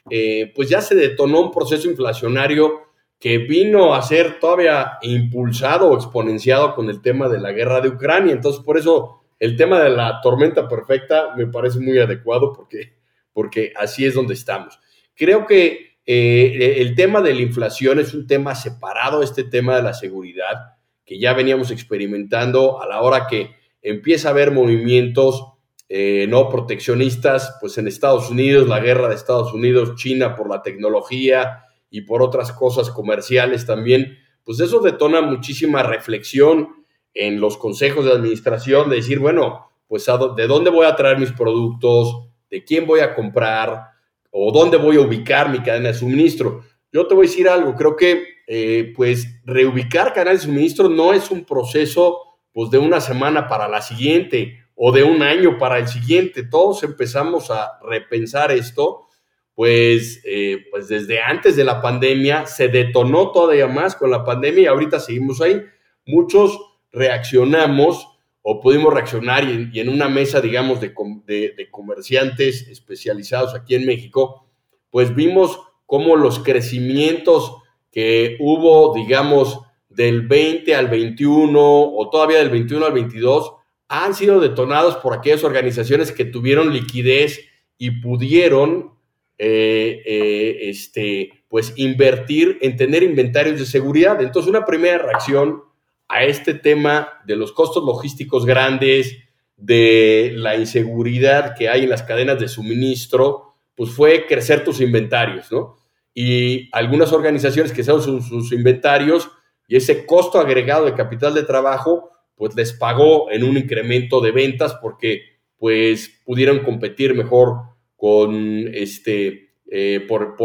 eh, 0.10 0.52
pues 0.56 0.70
ya 0.70 0.82
se 0.82 0.94
detonó 0.94 1.42
un 1.42 1.52
proceso 1.52 1.90
inflacionario 1.90 2.90
que 3.20 3.40
vino 3.40 3.96
a 3.96 4.02
ser 4.02 4.40
todavía 4.40 4.98
impulsado 5.02 5.90
o 5.90 5.96
exponenciado 5.96 6.76
con 6.76 6.90
el 6.90 7.02
tema 7.02 7.28
de 7.28 7.40
la 7.40 7.52
guerra 7.52 7.82
de 7.82 7.90
Ucrania. 7.90 8.34
Entonces, 8.34 8.64
por 8.64 8.78
eso 8.78 9.22
el 9.40 9.56
tema 9.56 9.82
de 9.82 9.90
la 9.90 10.22
tormenta 10.22 10.68
perfecta 10.68 11.34
me 11.36 11.48
parece 11.48 11.80
muy 11.80 11.98
adecuado 11.98 12.54
porque, 12.54 12.94
porque 13.34 13.74
así 13.76 14.06
es 14.06 14.14
donde 14.14 14.36
estamos. 14.36 14.80
Creo 15.16 15.46
que 15.46 15.98
eh, 16.06 16.76
el 16.78 16.96
tema 16.96 17.22
de 17.22 17.34
la 17.34 17.42
inflación 17.42 18.00
es 18.00 18.14
un 18.14 18.26
tema 18.26 18.56
separado, 18.56 19.22
este 19.22 19.44
tema 19.44 19.76
de 19.76 19.84
la 19.84 19.94
seguridad, 19.94 20.78
que 21.06 21.20
ya 21.20 21.34
veníamos 21.34 21.72
experimentando 21.72 22.82
a 22.82 22.88
la 22.88 23.02
hora 23.02 23.28
que 23.28 23.52
empieza 23.82 24.30
a 24.30 24.32
haber 24.32 24.52
movimientos 24.52 25.59
eh, 25.92 26.28
no 26.30 26.50
proteccionistas, 26.50 27.58
pues 27.60 27.80
en 27.80 27.88
Estados 27.88 28.30
Unidos, 28.30 28.68
la 28.68 28.80
guerra 28.80 29.10
de 29.10 29.16
Estados 29.16 29.54
Unidos, 29.54 29.96
China 29.96 30.36
por 30.36 30.48
la 30.48 30.62
tecnología 30.62 31.64
y 31.90 32.02
por 32.02 32.22
otras 32.22 32.52
cosas 32.52 32.92
comerciales 32.92 33.66
también, 33.66 34.16
pues 34.44 34.60
eso 34.60 34.82
detona 34.82 35.22
muchísima 35.22 35.82
reflexión 35.82 36.86
en 37.16 37.42
los 37.42 37.58
consejos 37.58 38.06
de 38.06 38.12
administración 38.12 38.90
de 38.92 38.98
decir, 38.98 39.18
bueno, 39.18 39.72
pues 39.88 40.06
de 40.38 40.46
dónde 40.46 40.70
voy 40.70 40.86
a 40.86 40.96
traer 40.96 41.18
mis 41.18 41.32
productos, 41.32 42.28
de 42.52 42.64
quién 42.64 42.86
voy 42.86 43.00
a 43.00 43.16
comprar 43.16 43.86
o 44.30 44.52
dónde 44.52 44.78
voy 44.78 44.98
a 44.98 45.02
ubicar 45.02 45.50
mi 45.50 45.64
cadena 45.64 45.90
de 45.90 45.96
suministro. 45.96 46.62
Yo 46.92 47.08
te 47.08 47.16
voy 47.16 47.26
a 47.26 47.30
decir 47.30 47.50
algo, 47.50 47.74
creo 47.74 47.96
que 47.96 48.24
eh, 48.46 48.94
pues 48.96 49.42
reubicar 49.44 50.14
cadena 50.14 50.32
de 50.32 50.40
suministro 50.40 50.88
no 50.88 51.14
es 51.14 51.32
un 51.32 51.46
proceso 51.46 52.20
pues 52.52 52.70
de 52.70 52.78
una 52.78 53.02
semana 53.02 53.48
para 53.48 53.68
la 53.68 53.82
siguiente 53.82 54.59
o 54.82 54.94
de 54.94 55.04
un 55.04 55.22
año 55.22 55.58
para 55.58 55.78
el 55.78 55.90
siguiente. 55.90 56.44
Todos 56.44 56.84
empezamos 56.84 57.52
a 57.52 57.78
repensar 57.84 58.50
esto, 58.54 59.08
pues, 59.54 60.22
eh, 60.24 60.68
pues 60.72 60.88
desde 60.88 61.20
antes 61.22 61.58
de 61.58 61.66
la 61.66 61.82
pandemia 61.82 62.46
se 62.46 62.70
detonó 62.70 63.34
todavía 63.34 63.68
más 63.68 63.98
con 63.98 64.10
la 64.10 64.24
pandemia 64.24 64.64
y 64.64 64.66
ahorita 64.68 65.02
seguimos 65.02 65.42
ahí. 65.42 65.62
Muchos 66.06 66.58
reaccionamos 66.94 68.08
o 68.42 68.62
pudimos 68.62 68.94
reaccionar 68.94 69.44
y 69.44 69.78
en, 69.82 69.90
una 69.90 70.08
mesa, 70.08 70.40
digamos, 70.40 70.80
de, 70.80 70.94
de, 71.28 71.70
comerciantes 71.70 72.66
especializados 72.70 73.54
aquí 73.54 73.76
en 73.76 73.86
México, 73.86 74.48
pues 74.92 75.14
vimos 75.14 75.60
cómo 75.88 76.16
los 76.16 76.40
crecimientos 76.40 77.54
que 77.92 78.38
hubo, 78.40 78.96
digamos, 78.96 79.60
del 79.90 80.26
20 80.26 80.74
al 80.74 80.88
21 80.88 81.60
o 81.60 82.10
todavía 82.10 82.38
del 82.38 82.50
21 82.50 82.86
al 82.86 82.94
22, 82.94 83.59
han 83.90 84.14
sido 84.14 84.40
detonados 84.40 84.98
por 84.98 85.14
aquellas 85.14 85.44
organizaciones 85.44 86.12
que 86.12 86.24
tuvieron 86.24 86.72
liquidez 86.72 87.42
y 87.78 88.02
pudieron 88.02 88.92
eh, 89.40 90.02
eh, 90.06 90.70
este, 90.70 91.44
pues 91.48 91.74
invertir 91.76 92.60
en 92.62 92.78
tener 92.78 93.04
inventarios 93.04 93.60
de 93.60 93.66
seguridad. 93.66 94.22
Entonces, 94.22 94.50
una 94.50 94.66
primera 94.66 95.00
reacción 95.00 95.64
a 96.08 96.24
este 96.24 96.54
tema 96.54 97.10
de 97.26 97.36
los 97.36 97.52
costos 97.52 97.84
logísticos 97.84 98.46
grandes, 98.46 99.18
de 99.60 100.32
la 100.36 100.56
inseguridad 100.56 101.56
que 101.56 101.68
hay 101.68 101.84
en 101.84 101.90
las 101.90 102.04
cadenas 102.04 102.40
de 102.40 102.48
suministro, 102.48 103.56
pues 103.76 103.92
fue 103.92 104.26
crecer 104.26 104.64
tus 104.64 104.80
inventarios, 104.80 105.52
¿no? 105.52 105.78
Y 106.14 106.70
algunas 106.72 107.12
organizaciones 107.12 107.74
que 107.74 107.82
usan 107.82 108.02
sus, 108.02 108.28
sus 108.28 108.52
inventarios 108.52 109.30
y 109.68 109.76
ese 109.76 110.06
costo 110.06 110.40
agregado 110.40 110.86
de 110.86 110.96
capital 110.96 111.34
de 111.34 111.44
trabajo, 111.44 112.12
pues 112.40 112.56
les 112.56 112.72
pagó 112.72 113.30
en 113.32 113.44
un 113.44 113.58
incremento 113.58 114.22
de 114.22 114.32
ventas 114.32 114.74
porque 114.82 115.24
pues 115.58 116.22
pudieron 116.24 116.60
competir 116.60 117.14
mejor 117.14 117.58
con 117.98 118.70
este, 118.74 119.56
eh, 119.70 120.06
por, 120.08 120.38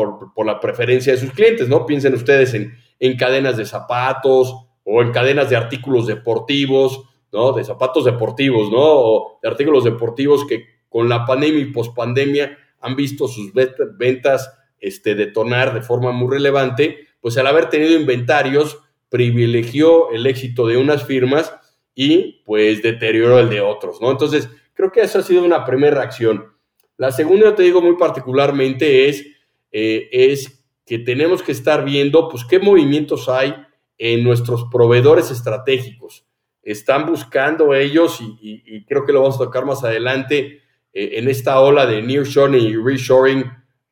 la 0.45 0.59
preferencia 0.59 1.13
de 1.13 1.21
sus 1.21 1.31
clientes, 1.31 1.69
¿no? 1.69 1.87
Piensen 1.87 2.13
ustedes 2.15 2.53
en, 2.55 2.75
en, 2.99 3.17
cadenas 3.17 3.57
de 3.57 3.65
zapatos 3.65 4.57
o 4.83 5.03
en 5.03 5.13
cadenas 5.13 5.49
de 5.51 5.55
artículos 5.55 6.09
deportivos, 6.09 7.05
¿no? 7.33 7.53
De 7.53 7.63
zapatos 7.63 8.05
deportivos, 8.05 8.73
¿no? 8.73 8.83
O 8.83 9.39
de 9.41 9.49
artículos 9.49 9.85
deportivos 9.85 10.45
que 10.49 10.65
con 10.89 11.09
la 11.09 11.25
pandemia 11.25 11.61
y 11.61 11.67
pospandemia 11.67 12.59
han 12.81 12.97
visto 12.97 13.29
sus 13.29 13.53
ventas 13.97 14.53
este, 14.81 15.15
detonar 15.15 15.73
de 15.75 15.83
forma 15.83 16.11
muy 16.11 16.29
relevante, 16.29 17.07
pues 17.21 17.39
al 17.39 17.47
haber 17.47 17.69
tenido 17.69 17.95
inventarios, 17.95 18.81
privilegió 19.11 20.11
el 20.11 20.27
éxito 20.27 20.67
de 20.67 20.77
unas 20.77 21.05
firmas 21.05 21.55
y 21.95 22.43
pues 22.45 22.83
deterioro 22.83 23.39
el 23.39 23.49
de 23.49 23.61
otros, 23.61 24.01
¿no? 24.01 24.11
Entonces, 24.11 24.49
creo 24.75 24.91
que 24.91 25.03
esa 25.03 25.21
ha 25.21 25.23
sido 25.23 25.45
una 25.45 25.65
primera 25.65 25.97
reacción. 25.97 26.53
La 26.97 27.13
segunda, 27.13 27.55
te 27.55 27.63
digo 27.63 27.81
muy 27.81 27.97
particularmente, 27.97 29.09
es, 29.09 29.27
eh, 29.73 30.09
es 30.13 30.65
que 30.87 30.99
tenemos 30.99 31.43
que 31.43 31.53
estar 31.53 31.85
viendo, 31.85 32.29
pues, 32.29 32.45
qué 32.45 32.59
movimientos 32.59 33.29
hay 33.29 33.55
en 33.99 34.23
nuestros 34.23 34.65
proveedores 34.71 35.31
estratégicos. 35.31 36.27
Están 36.63 37.07
buscando 37.07 37.75
ellos, 37.75 38.21
y, 38.41 38.85
creo 38.85 39.05
que 39.05 39.13
lo 39.13 39.23
vamos 39.23 39.37
a 39.37 39.45
tocar 39.45 39.65
más 39.65 39.83
adelante, 39.85 40.63
eh, 40.93 41.11
en 41.15 41.29
esta 41.29 41.61
ola 41.61 41.87
de 41.87 42.03
nearshoring 42.03 42.55
y 42.55 42.77
reshoring, 42.77 43.45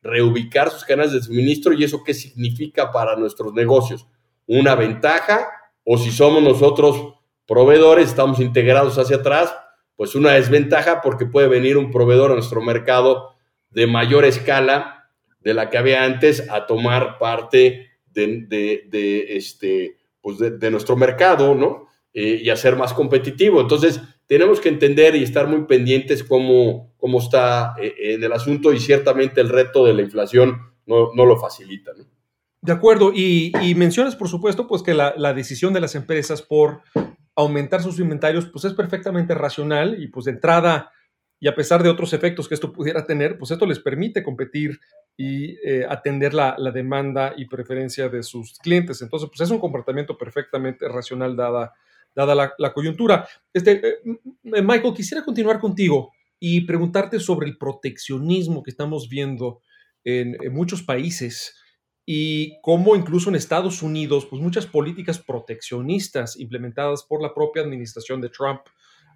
reubicar 0.03 0.71
sus 0.71 0.85
canales 0.85 1.13
de 1.13 1.23
suministro 1.23 1.73
y 1.73 1.85
eso 1.85 2.03
qué 2.03 2.13
significa 2.13 2.91
para 2.91 3.17
nuestros 3.17 3.53
negocios. 3.55 4.07
Una 4.47 4.75
ventaja, 4.75 5.49
o 5.85 5.97
si 5.97 6.11
somos 6.11 6.43
nosotros 6.43 7.15
proveedores, 7.47 8.09
estamos 8.09 8.41
integrados 8.41 8.99
hacia 8.99 9.17
atrás, 9.17 9.55
pues 9.97 10.15
una 10.15 10.33
desventaja 10.33 11.01
porque 11.01 11.27
puede 11.27 11.49
venir 11.49 11.77
un 11.77 11.91
proveedor 11.91 12.31
a 12.31 12.35
nuestro 12.35 12.63
mercado 12.63 13.31
de 13.71 13.87
mayor 13.87 14.25
escala 14.25 15.11
de 15.41 15.55
la 15.55 15.71
que 15.71 15.79
había 15.79 16.05
antes 16.05 16.49
a 16.51 16.67
tomar 16.67 17.19
parte 17.19 17.91
de, 18.13 19.27
este, 19.31 19.97
pues 20.21 20.39
de, 20.39 20.71
nuestro 20.71 20.97
mercado, 20.97 21.55
¿no? 21.55 21.89
Eh, 22.15 22.41
y 22.43 22.51
a 22.51 22.57
ser 22.57 22.77
más 22.77 22.93
competitivo. 22.93 23.61
Entonces, 23.61 24.01
tenemos 24.27 24.61
que 24.61 24.69
entender 24.69 25.17
y 25.17 25.23
estar 25.23 25.49
muy 25.49 25.65
pendientes 25.65 26.23
cómo, 26.23 26.93
cómo 26.99 27.19
está 27.19 27.75
eh, 27.81 28.15
en 28.15 28.23
el 28.23 28.33
asunto 28.33 28.73
y 28.73 28.81
ciertamente 28.81 29.41
el 29.41 29.49
reto 29.49 29.85
de 29.85 29.95
la 29.95 30.03
inflación 30.03 30.73
no, 30.87 31.13
lo 31.15 31.39
facilita, 31.39 31.93
De 32.61 32.73
acuerdo, 32.73 33.13
y, 33.15 33.53
mencionas, 33.77 34.17
por 34.17 34.29
supuesto, 34.29 34.67
pues 34.67 34.83
que 34.83 34.95
la, 34.95 35.35
decisión 35.35 35.73
de 35.73 35.81
las 35.81 35.95
empresas 35.95 36.43
por 36.43 36.83
aumentar 37.43 37.83
sus 37.83 37.99
inventarios, 37.99 38.47
pues 38.47 38.65
es 38.65 38.75
perfectamente 38.75 39.35
racional 39.35 40.03
y 40.03 40.09
pues 40.09 40.27
de 40.27 40.33
entrada, 40.33 40.91
y 41.43 41.49
a 41.49 41.55
pesar 41.55 41.83
de 41.83 41.89
otros 41.89 42.13
efectos 42.13 42.49
que 42.49 42.55
esto 42.55 42.73
pudiera 42.73 43.05
tener, 43.05 43.37
pues 43.37 43.51
esto 43.51 43.67
les 43.67 43.81
permite 43.81 44.23
competir 44.23 44.79
y 45.17 45.57
eh, 45.69 45.85
atender 45.89 46.35
la, 46.35 46.57
demanda 46.73 47.35
y 47.37 47.47
preferencia 47.47 48.09
de 48.09 48.23
sus 48.23 48.59
clientes. 48.61 49.03
Entonces, 49.03 49.29
pues 49.29 49.41
es 49.41 49.51
un 49.51 49.59
comportamiento 49.59 50.17
perfectamente 50.17 50.89
racional 50.89 51.35
dada, 51.35 51.73
dada 52.15 52.55
la, 52.57 52.73
coyuntura. 52.73 53.27
Este, 53.53 53.89
eh, 53.89 54.03
Michael, 54.45 54.95
quisiera 54.95 55.25
continuar 55.25 55.59
contigo 55.59 56.13
y 56.39 56.61
preguntarte 56.61 57.19
sobre 57.19 57.49
el 57.49 57.59
proteccionismo 57.59 58.63
que 58.63 58.71
estamos 58.71 59.09
viendo 59.09 59.63
en, 60.05 60.37
en 60.41 60.53
muchos 60.53 60.83
países 60.83 61.57
y 62.05 62.61
cómo 62.63 62.97
incluso 62.97 63.31
en 63.31 63.37
Estados 63.37 63.83
Unidos, 63.83 64.27
pues 64.27 64.43
muchas 64.43 64.67
políticas 64.67 65.19
proteccionistas 65.19 66.39
implementadas 66.39 67.05
por 67.05 67.23
la 67.23 67.33
propia 67.33 67.63
administración 67.63 68.21
de 68.21 68.29
Trump, 68.29 68.61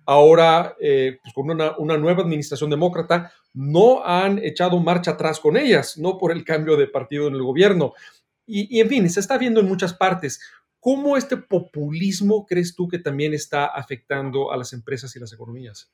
ahora 0.05 0.77
eh, 0.81 1.19
pues 1.23 1.35
con 1.35 1.51
una, 1.51 1.97
nueva 1.99 2.23
administración 2.23 2.71
demócrata, 2.71 3.33
no 3.53 4.05
han 4.05 4.39
echado 4.39 4.79
marcha 4.79 5.13
atrás 5.13 5.41
con 5.41 5.57
ellas, 5.57 5.99
no 5.99 6.17
por 6.19 6.31
el 6.31 6.45
cambio 6.45 6.77
de 6.77 6.87
partido 6.87 7.27
en 7.27 7.35
el 7.35 7.43
gobierno. 7.43 7.95
Y, 8.47 8.77
y 8.77 8.81
en 8.81 8.89
fin, 8.89 9.11
se 9.11 9.19
está 9.19 9.37
viendo 9.37 9.61
en 9.61 9.67
muchas 9.67 9.93
partes. 9.93 10.41
¿Cómo 10.79 11.17
este 11.17 11.37
populismo 11.37 12.47
crees 12.47 12.77
tú 12.77 12.87
que 12.87 13.01
también 13.01 13.35
está 13.35 13.67
afectando 13.67 14.53
a 14.53 14.57
las 14.57 14.73
empresas 14.73 15.17
y 15.17 15.19
las 15.19 15.33
economías? 15.33 15.91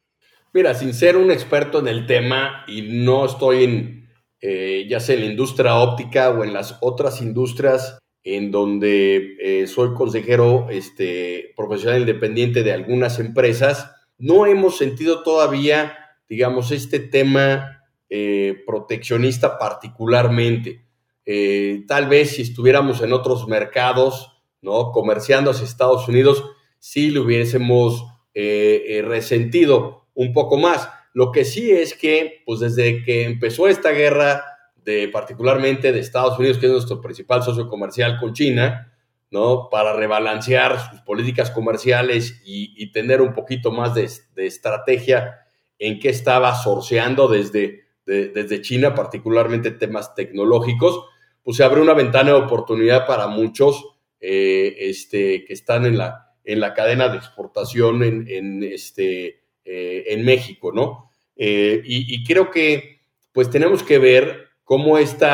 Mira, 0.53 0.75
sin 0.75 0.93
ser 0.93 1.17
un 1.17 1.31
experto 1.31 1.79
en 1.79 1.89
el 1.89 2.07
tema 2.07 2.65
y 2.69 2.83
no 2.83 3.25
estoy 3.25 3.65
en, 3.65 4.02
eh, 4.45 4.89
ya 4.89 4.99
sea 4.99 5.15
en 5.15 5.21
la 5.21 5.27
industria 5.29 5.77
óptica 5.77 6.31
o 6.31 6.43
en 6.43 6.53
las 6.53 6.77
otras 6.81 7.23
industrias 7.23 7.97
en 8.25 8.51
donde 8.51 9.37
eh, 9.41 9.69
soy 9.69 9.95
consejero 9.95 10.67
este, 10.69 11.53
profesional 11.57 12.01
independiente 12.01 12.65
de 12.65 12.73
algunas 12.73 13.21
empresas, 13.21 13.93
no 14.19 14.47
hemos 14.47 14.79
sentido 14.79 15.23
todavía, 15.23 15.97
digamos, 16.29 16.73
este 16.73 16.99
tema 16.99 17.85
eh, 18.11 18.65
proteccionista 18.67 19.59
particularmente. 19.59 20.87
tal 21.87 22.09
vez 22.09 22.31
si 22.31 22.43
estuviéramos 22.43 23.01
en 23.01 23.13
otros 23.13 23.47
mercados, 23.47 24.43
¿no? 24.61 24.91
Comerciando 24.91 25.53
hacia 25.53 25.65
Estados 25.65 26.09
Unidos, 26.09 26.43
sí 26.81 27.11
lo 27.11 27.23
hubiésemos 27.23 28.05
resentido 28.35 30.09
un 30.15 30.33
poco 30.33 30.59
más 30.59 30.89
lo 31.13 31.33
que 31.33 31.45
sí 31.45 31.71
es 31.71 31.95
que, 31.95 32.43
pues 32.47 32.61
desde 32.61 33.05
que 33.05 33.25
empezó 33.25 33.69
esta 33.69 33.91
guerra, 33.91 34.45
de, 34.77 35.09
particularmente 35.09 35.93
de 35.93 36.01
Estados 36.01 36.39
Unidos, 36.39 36.59
que 36.59 36.67
es 36.67 36.73
nuestro 36.73 37.01
principal 37.01 37.43
socio 37.43 37.69
comercial 37.69 38.19
con 38.19 38.33
China, 38.33 38.93
¿no? 39.31 39.69
Para 39.71 39.95
rebalancear 39.95 40.91
sus 40.91 41.01
políticas 41.03 41.51
comerciales 41.51 42.43
y, 42.45 42.91
tener 42.93 43.23
un 43.23 43.33
poquito 43.33 43.71
más 43.71 43.95
de, 43.95 44.11
estrategia 44.45 45.47
en 45.79 45.99
qué 45.99 46.09
estaba 46.09 46.55
sorceando 46.55 47.29
desde 47.29 47.83
desde 48.05 48.61
China, 48.63 48.95
particularmente 48.95 49.71
temas 49.71 50.15
tecnológicos, 50.15 51.05
pues 51.43 51.57
se 51.57 51.65
abre 51.65 51.81
una 51.81 51.95
ventana 51.95 52.31
de 52.31 52.37
oportunidad 52.37 53.07
para 53.07 53.27
muchos 53.27 53.85
eh, 54.21 54.77
este, 54.79 55.45
que 55.45 55.53
están 55.53 55.87
en 55.87 55.99
la, 55.99 56.35
en 56.45 56.61
la 56.61 56.75
cadena 56.75 57.09
de 57.09 57.19
exportación 57.19 58.03
en, 58.03 58.63
este, 58.63 59.42
eh, 59.65 60.05
en 60.09 60.25
México, 60.25 60.73
¿no? 60.73 61.11
Eh, 61.37 61.83
y, 61.85 62.23
creo 62.25 62.51
que 62.51 63.01
pues 63.33 63.51
tenemos 63.51 63.83
que 63.83 63.99
ver 63.99 64.49
cómo 64.65 64.99
este 64.99 65.27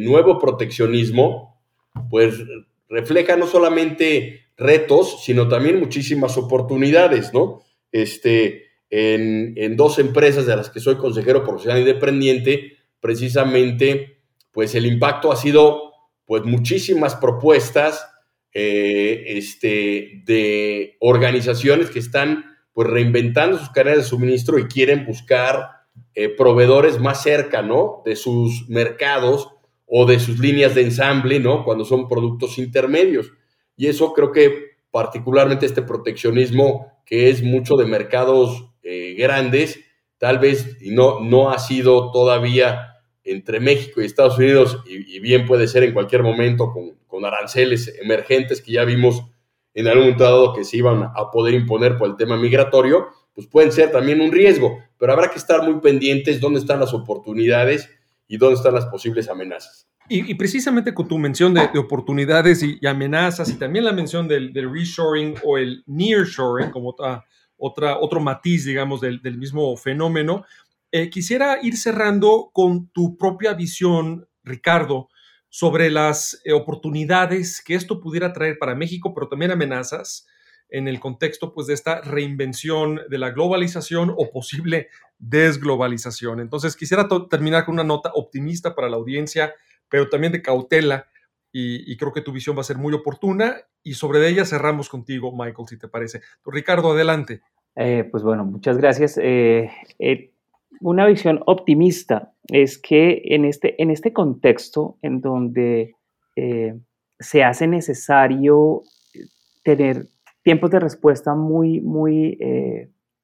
nuevo 0.00 0.38
proteccionismo 0.38 1.60
pues 2.10 2.34
refleja 2.88 3.36
no 3.36 3.46
solamente 3.46 4.46
retos, 4.56 5.22
sino 5.24 5.48
también 5.48 5.78
muchísimas 5.78 6.36
oportunidades, 6.36 7.32
¿no? 7.32 7.62
Este, 7.92 8.64
en, 8.90 9.54
en 9.56 9.76
dos 9.76 9.98
empresas 9.98 10.46
de 10.46 10.56
las 10.56 10.68
que 10.68 10.80
soy 10.80 10.96
consejero 10.96 11.44
profesional 11.44 11.80
independiente, 11.80 12.76
precisamente, 13.00 14.18
pues 14.52 14.74
el 14.74 14.86
impacto 14.86 15.32
ha 15.32 15.36
sido, 15.36 15.92
pues, 16.26 16.44
muchísimas 16.44 17.16
propuestas 17.16 18.06
eh, 18.52 19.24
este, 19.26 20.22
de 20.24 20.96
organizaciones 21.00 21.90
que 21.90 22.00
están, 22.00 22.44
pues, 22.72 22.88
reinventando 22.88 23.58
sus 23.58 23.70
cadenas 23.70 23.98
de 23.98 24.04
suministro 24.04 24.58
y 24.58 24.64
quieren 24.64 25.06
buscar 25.06 25.70
eh, 26.14 26.28
proveedores 26.28 26.98
más 26.98 27.22
cerca, 27.22 27.62
¿no? 27.62 28.02
De 28.04 28.16
sus 28.16 28.68
mercados 28.68 29.48
o 29.86 30.06
de 30.06 30.20
sus 30.20 30.38
líneas 30.38 30.74
de 30.74 30.82
ensamble, 30.82 31.40
¿no? 31.40 31.64
Cuando 31.64 31.84
son 31.84 32.08
productos 32.08 32.58
intermedios. 32.58 33.32
Y 33.76 33.86
eso 33.86 34.12
creo 34.12 34.32
que 34.32 34.76
particularmente 34.90 35.66
este 35.66 35.82
proteccionismo 35.82 37.00
que 37.04 37.28
es 37.28 37.42
mucho 37.42 37.76
de 37.76 37.86
mercados 37.86 38.70
eh, 38.82 39.14
grandes, 39.18 39.80
tal 40.18 40.38
vez 40.38 40.76
no, 40.80 41.20
no 41.20 41.50
ha 41.50 41.58
sido 41.58 42.12
todavía 42.12 42.90
entre 43.24 43.60
México 43.60 44.00
y 44.00 44.04
Estados 44.04 44.38
Unidos, 44.38 44.82
y, 44.86 45.18
bien 45.20 45.46
puede 45.46 45.68
ser 45.68 45.82
en 45.82 45.92
cualquier 45.92 46.22
momento 46.22 46.72
con, 46.72 46.96
con, 47.06 47.24
aranceles 47.24 47.94
emergentes 48.00 48.62
que 48.62 48.72
ya 48.72 48.84
vimos 48.84 49.24
en 49.74 49.88
algún 49.88 50.16
dado 50.16 50.52
que 50.54 50.64
se 50.64 50.76
iban 50.76 51.10
a 51.14 51.30
poder 51.30 51.54
imponer 51.54 51.96
por 51.96 52.08
el 52.08 52.16
tema 52.16 52.36
migratorio, 52.36 53.08
pues 53.34 53.46
pueden 53.46 53.72
ser 53.72 53.92
también 53.92 54.20
un 54.20 54.32
riesgo, 54.32 54.78
pero 54.98 55.12
habrá 55.12 55.30
que 55.30 55.38
estar 55.38 55.62
muy 55.62 55.80
pendientes 55.80 56.40
dónde 56.40 56.60
están 56.60 56.80
las 56.80 56.92
oportunidades 56.92 57.88
y 58.26 58.36
dónde 58.36 58.56
están 58.56 58.74
las 58.74 58.86
posibles 58.86 59.28
amenazas. 59.28 59.86
Y, 60.12 60.34
precisamente 60.34 60.92
con 60.92 61.06
tu 61.06 61.18
mención 61.18 61.54
de, 61.54 61.78
oportunidades 61.78 62.64
y, 62.64 62.84
amenazas 62.84 63.48
y 63.48 63.54
también 63.54 63.84
la 63.84 63.92
mención 63.92 64.26
del, 64.26 64.52
del 64.52 64.72
reshoring 64.72 65.36
o 65.44 65.56
el 65.56 65.84
nearshoring, 65.86 66.72
como 66.72 66.90
está 66.90 67.24
otra, 67.60 67.98
otro 67.98 68.18
matiz, 68.20 68.64
digamos, 68.64 69.00
del, 69.00 69.20
mismo 69.38 69.76
fenómeno. 69.76 70.44
Eh, 70.90 71.10
quisiera 71.10 71.58
ir 71.62 71.76
cerrando 71.76 72.50
con 72.52 72.88
tu 72.88 73.16
propia 73.16 73.52
visión, 73.54 74.26
Ricardo, 74.42 75.08
sobre 75.50 75.90
las 75.90 76.40
eh, 76.44 76.52
oportunidades 76.52 77.62
que 77.62 77.74
esto 77.74 78.00
pudiera 78.00 78.32
traer 78.32 78.56
para 78.58 78.74
México, 78.74 79.12
pero 79.12 79.28
también 79.28 79.50
amenazas 79.50 80.26
en 80.70 80.86
el 80.86 81.00
contexto 81.00 81.52
pues, 81.52 81.66
de 81.66 81.74
esta 81.74 82.00
reinvención 82.00 83.00
de 83.10 83.18
la 83.18 83.30
globalización 83.30 84.14
o 84.16 84.30
posible 84.30 84.88
desglobalización. 85.18 86.40
Entonces, 86.40 86.76
quisiera 86.76 87.08
terminar 87.28 87.64
con 87.64 87.74
una 87.74 87.84
nota 87.84 88.12
optimista 88.14 88.74
para 88.76 88.88
la 88.88 88.96
audiencia, 88.96 89.52
pero 89.88 90.08
también 90.08 90.32
de 90.32 90.40
cautela, 90.40 91.08
y, 91.52 91.96
creo 91.96 92.12
que 92.12 92.20
tu 92.20 92.30
visión 92.30 92.56
va 92.56 92.60
a 92.60 92.64
ser 92.64 92.78
muy 92.78 92.94
oportuna, 92.94 93.56
y 93.82 93.94
sobre 93.94 94.28
ella 94.28 94.44
cerramos 94.44 94.88
contigo, 94.88 95.32
Michael, 95.32 95.66
si 95.68 95.76
te 95.76 95.88
parece. 95.88 96.22
Ricardo, 96.46 96.92
adelante. 96.92 97.42
Eh, 97.74 98.04
pues 98.08 98.22
bueno, 98.22 98.44
muchas 98.44 98.78
gracias. 98.78 99.18
Eh, 99.20 99.68
una 100.80 101.06
visión 101.06 101.40
optimista 101.46 102.32
es 102.48 102.78
que 102.78 103.22
en 103.24 103.44
este, 103.44 103.80
en 103.82 103.90
este 103.90 104.12
contexto 104.12 104.98
en 105.02 105.20
donde 105.20 105.94
se 107.18 107.44
hace 107.44 107.66
necesario 107.66 108.82
tener 109.62 110.06
tiempos 110.42 110.70
de 110.70 110.80
respuesta 110.80 111.34
muy, 111.34 111.80
muy 111.82 112.38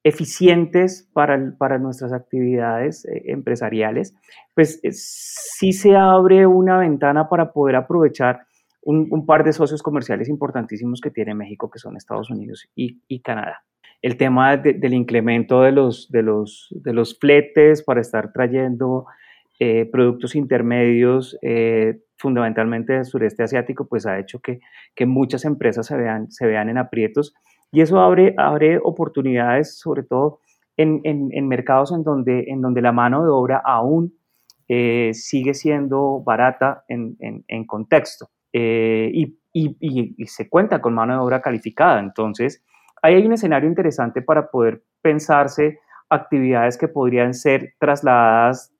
eficientes 0.04 1.08
para, 1.14 1.54
para, 1.56 1.78
nuestras 1.78 2.12
actividades 2.12 3.06
empresariales, 3.24 4.14
pues 4.54 4.80
sí 4.90 5.72
se 5.72 5.96
abre 5.96 6.46
una 6.46 6.78
ventana 6.78 7.28
para 7.28 7.52
poder 7.52 7.76
aprovechar 7.76 8.46
un, 8.82 9.24
par 9.24 9.44
de 9.44 9.54
socios 9.54 9.82
comerciales 9.82 10.28
importantísimos 10.28 11.00
que 11.00 11.10
tiene 11.10 11.34
México, 11.34 11.70
que 11.70 11.78
son 11.78 11.96
Estados 11.96 12.30
Unidos 12.30 12.68
y 12.74 13.20
Canadá 13.20 13.64
el 14.02 14.16
tema 14.16 14.56
del 14.56 14.94
incremento 14.94 15.62
de 15.62 15.72
los, 15.72 16.10
de, 16.10 16.22
los, 16.22 16.68
de 16.70 16.92
los 16.92 17.18
fletes 17.18 17.82
para 17.82 18.00
estar 18.00 18.32
trayendo 18.32 19.06
eh, 19.58 19.88
productos 19.90 20.34
intermedios, 20.34 21.38
eh, 21.42 21.98
fundamentalmente 22.18 22.92
del 22.92 23.04
sureste 23.04 23.42
asiático, 23.42 23.86
pues 23.86 24.06
ha 24.06 24.18
hecho 24.18 24.38
que, 24.40 24.60
que, 24.94 25.06
muchas 25.06 25.44
empresas 25.44 25.86
se 25.86 25.96
vean, 25.96 26.30
se 26.30 26.46
vean 26.46 26.68
en 26.68 26.78
aprietos 26.78 27.34
y 27.72 27.80
eso 27.80 28.00
abre, 28.00 28.34
abre 28.38 28.78
oportunidades, 28.82 29.78
sobre 29.78 30.02
todo 30.02 30.40
en, 30.76 31.00
en, 31.04 31.48
mercados 31.48 31.92
en 31.92 32.02
donde, 32.02 32.44
en 32.48 32.60
donde 32.60 32.82
la 32.82 32.92
mano 32.92 33.24
de 33.24 33.30
obra 33.30 33.62
aún 33.64 34.14
eh, 34.68 35.12
sigue 35.14 35.54
siendo 35.54 36.22
barata 36.22 36.84
en, 36.88 37.16
en 37.18 37.66
contexto 37.66 38.28
y, 38.52 39.38
y, 39.58 40.14
y, 40.18 40.26
se 40.26 40.50
cuenta 40.50 40.82
con 40.82 40.92
mano 40.92 41.14
de 41.14 41.20
obra 41.20 41.40
calificada. 41.40 41.98
Entonces, 42.00 42.62
Ahí 43.02 43.14
hay 43.14 43.26
un 43.26 43.32
escenario 43.32 43.68
interesante 43.68 44.22
para 44.22 44.50
poder 44.50 44.82
pensarse 45.02 45.78
actividades 46.08 46.78
que 46.78 46.88
podrían 46.88 47.34
ser 47.34 47.74
trasladadas 47.78 48.72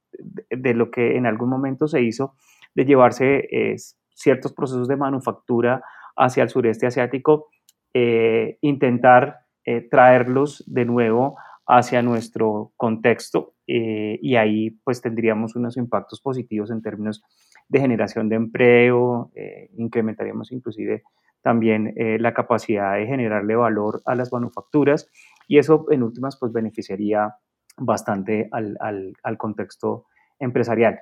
de 0.50 0.74
lo 0.74 0.90
que 0.90 1.16
en 1.16 1.26
algún 1.26 1.48
momento 1.48 1.88
se 1.88 2.02
hizo, 2.02 2.34
de 2.74 2.84
llevarse 2.84 3.48
eh, 3.50 3.76
ciertos 4.14 4.52
procesos 4.52 4.88
de 4.88 4.96
manufactura 4.96 5.82
hacia 6.16 6.42
el 6.42 6.48
sureste 6.48 6.86
asiático, 6.86 7.48
eh, 7.92 8.58
intentar 8.60 9.40
eh, 9.64 9.82
traerlos 9.90 10.64
de 10.66 10.84
nuevo 10.84 11.36
hacia 11.66 12.00
nuestro 12.00 12.72
contexto 12.76 13.54
y 13.68 14.36
ahí 14.36 14.70
pues 14.84 15.00
tendríamos 15.00 15.56
unos 15.56 15.76
impactos 15.76 16.20
positivos 16.20 16.70
en 16.70 16.82
términos 16.82 17.24
de 17.66 17.80
generación 17.80 18.28
de 18.28 18.36
empleo, 18.36 19.32
incrementaríamos 19.76 20.52
inclusive 20.52 21.02
también 21.42 21.94
eh, 21.96 22.18
la 22.18 22.34
capacidad 22.34 22.94
de 22.94 23.06
generarle 23.06 23.54
valor 23.54 24.02
a 24.04 24.14
las 24.14 24.32
manufacturas 24.32 25.10
y 25.48 25.58
eso 25.58 25.86
en 25.90 26.02
últimas 26.02 26.36
pues 26.38 26.52
beneficiaría 26.52 27.36
bastante 27.78 28.48
al, 28.52 28.76
al, 28.80 29.38
contexto 29.38 30.06
empresarial. 30.38 30.98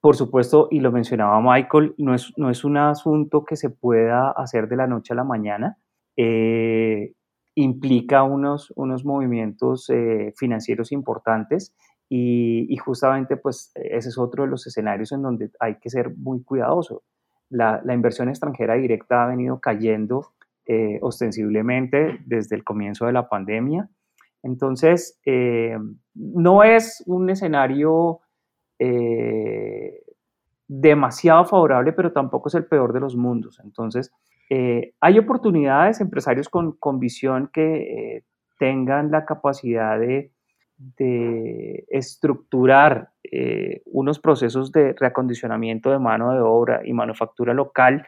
Por 0.00 0.16
supuesto, 0.16 0.68
y 0.70 0.80
lo 0.80 0.92
mencionaba 0.92 1.40
Michael, 1.40 1.94
no 1.98 2.14
es, 2.14 2.32
no 2.36 2.50
es 2.50 2.64
un 2.64 2.76
asunto 2.76 3.44
que 3.44 3.56
se 3.56 3.70
pueda 3.70 4.30
hacer 4.30 4.68
de 4.68 4.76
la 4.76 4.86
noche 4.86 5.12
a 5.12 5.16
la 5.16 5.24
mañana. 5.24 5.78
Eh, 6.16 7.12
implica 7.54 8.22
unos, 8.24 8.72
unos 8.76 9.04
movimientos 9.04 9.88
eh, 9.90 10.32
financieros 10.36 10.92
importantes 10.92 11.74
y, 12.08 12.66
y, 12.68 12.76
justamente 12.76 13.36
pues 13.36 13.70
ese 13.74 14.08
es 14.08 14.18
otro 14.18 14.44
de 14.44 14.50
los 14.50 14.66
escenarios 14.66 15.12
en 15.12 15.22
donde 15.22 15.50
hay 15.60 15.78
que 15.78 15.88
ser 15.88 16.14
muy 16.16 16.42
cuidadoso 16.42 17.02
la, 17.54 17.94
inversión 17.94 18.28
extranjera 18.28 18.74
directa 18.74 19.24
ha 19.24 19.28
venido 19.28 19.60
cayendo 19.60 20.32
eh, 20.66 20.98
ostensiblemente 21.02 22.18
desde 22.26 22.56
el 22.56 22.64
comienzo 22.64 23.06
de 23.06 23.12
la 23.12 23.28
pandemia. 23.28 23.88
Entonces, 24.42 25.20
eh, 25.24 25.78
no 26.14 26.62
es 26.62 27.02
un 27.06 27.30
escenario 27.30 28.20
eh, 28.78 30.02
demasiado 30.66 31.44
favorable, 31.44 31.92
pero 31.92 32.12
tampoco 32.12 32.48
es 32.48 32.54
el 32.54 32.66
peor 32.66 32.92
de 32.92 33.00
los 33.00 33.16
mundos. 33.16 33.60
Entonces, 33.62 34.12
hay 35.00 35.18
oportunidades, 35.18 36.00
empresarios 36.00 36.48
con, 36.48 36.72
con 36.72 37.00
visión 37.00 37.50
que 37.52 38.22
tengan 38.58 39.10
la 39.10 39.24
capacidad 39.24 39.98
de 39.98 40.30
de 40.76 41.84
estructurar 41.88 43.10
eh, 43.36 43.82
unos 43.86 44.20
procesos 44.20 44.70
de 44.70 44.92
reacondicionamiento 44.92 45.90
de 45.90 45.98
mano 45.98 46.32
de 46.32 46.40
obra 46.40 46.82
y 46.84 46.92
manufactura 46.92 47.52
local 47.52 48.06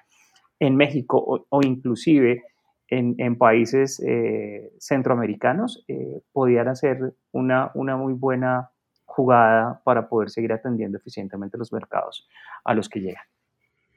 en 0.61 0.77
México 0.77 1.47
o, 1.51 1.63
inclusive 1.65 2.45
en, 2.89 3.37
países 3.37 4.01
eh, 4.07 4.71
centroamericanos, 4.79 5.85
eh, 5.89 6.21
podrían 6.33 6.69
hacer 6.69 7.15
una, 7.33 7.73
una 7.75 7.97
muy 7.97 8.13
buena 8.13 8.71
jugada 9.05 9.81
para 9.85 10.09
poder 10.09 10.31
seguir 10.31 10.53
atendiendo 10.53 10.97
eficientemente 10.99 11.59
los 11.59 11.73
mercados 11.73 12.29
a 12.65 12.73
los 12.75 12.89
que 12.89 13.01
llegan. 13.01 13.25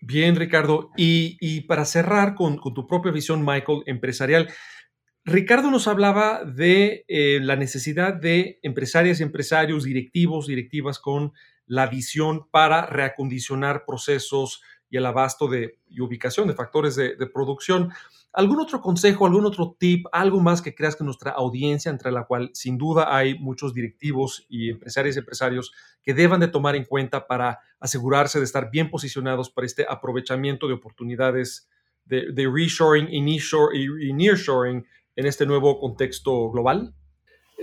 Bien, 0.01 0.35
Ricardo. 0.35 0.89
Y, 0.97 1.61
para 1.67 1.85
cerrar 1.85 2.33
con, 2.33 2.59
tu 2.59 2.87
propia 2.87 3.11
visión, 3.11 3.45
Michael, 3.45 3.83
empresarial, 3.85 4.49
Ricardo 5.29 5.69
nos 5.69 5.87
hablaba 5.87 6.43
de 6.43 7.05
eh, 7.07 7.39
la 7.41 7.55
necesidad 7.55 8.13
de 8.13 8.59
empresarias 8.63 9.19
y 9.19 9.23
empresarios, 9.23 9.83
directivos, 9.83 10.47
directivas 10.47 10.99
con 10.99 11.33
la 11.67 11.87
visión 11.87 12.47
para 12.49 12.85
reacondicionar 12.85 13.85
procesos 13.85 14.61
y 14.89 14.97
el 14.97 15.05
abasto 15.05 15.47
de, 15.47 15.77
y 15.87 16.01
ubicación 16.01 16.47
de 16.47 16.55
factores 16.55 16.95
de, 16.95 17.15
producción. 17.27 17.91
¿Algún 18.33 18.59
otro 18.59 18.81
consejo, 18.81 19.25
algún 19.25 19.45
otro 19.45 19.75
tip, 19.79 20.05
algo 20.11 20.39
más 20.39 20.61
que 20.61 20.73
creas 20.73 20.95
que 20.95 21.03
nuestra 21.03 21.31
audiencia, 21.31 21.91
entre 21.91 22.11
la 22.11 22.25
cual 22.25 22.49
sin 22.53 22.77
duda 22.77 23.15
hay 23.15 23.37
muchos 23.37 23.73
directivos 23.73 24.45
y 24.49 24.69
empresarios 24.69 25.15
y 25.15 25.19
empresarios 25.19 25.71
que 26.01 26.13
deban 26.13 26.39
de 26.39 26.47
tomar 26.47 26.75
en 26.75 26.85
cuenta 26.85 27.27
para 27.27 27.59
asegurarse 27.79 28.39
de 28.39 28.45
estar 28.45 28.71
bien 28.71 28.89
posicionados 28.89 29.49
para 29.49 29.67
este 29.67 29.85
aprovechamiento 29.87 30.67
de 30.67 30.73
oportunidades 30.73 31.69
de, 32.05 32.31
de 32.31 32.49
reshoring 32.51 33.07
y 33.11 34.13
nearshoring 34.13 34.85
en 35.19 35.25
este 35.25 35.45
nuevo 35.45 35.79
contexto 35.81 36.49
global? 36.49 36.93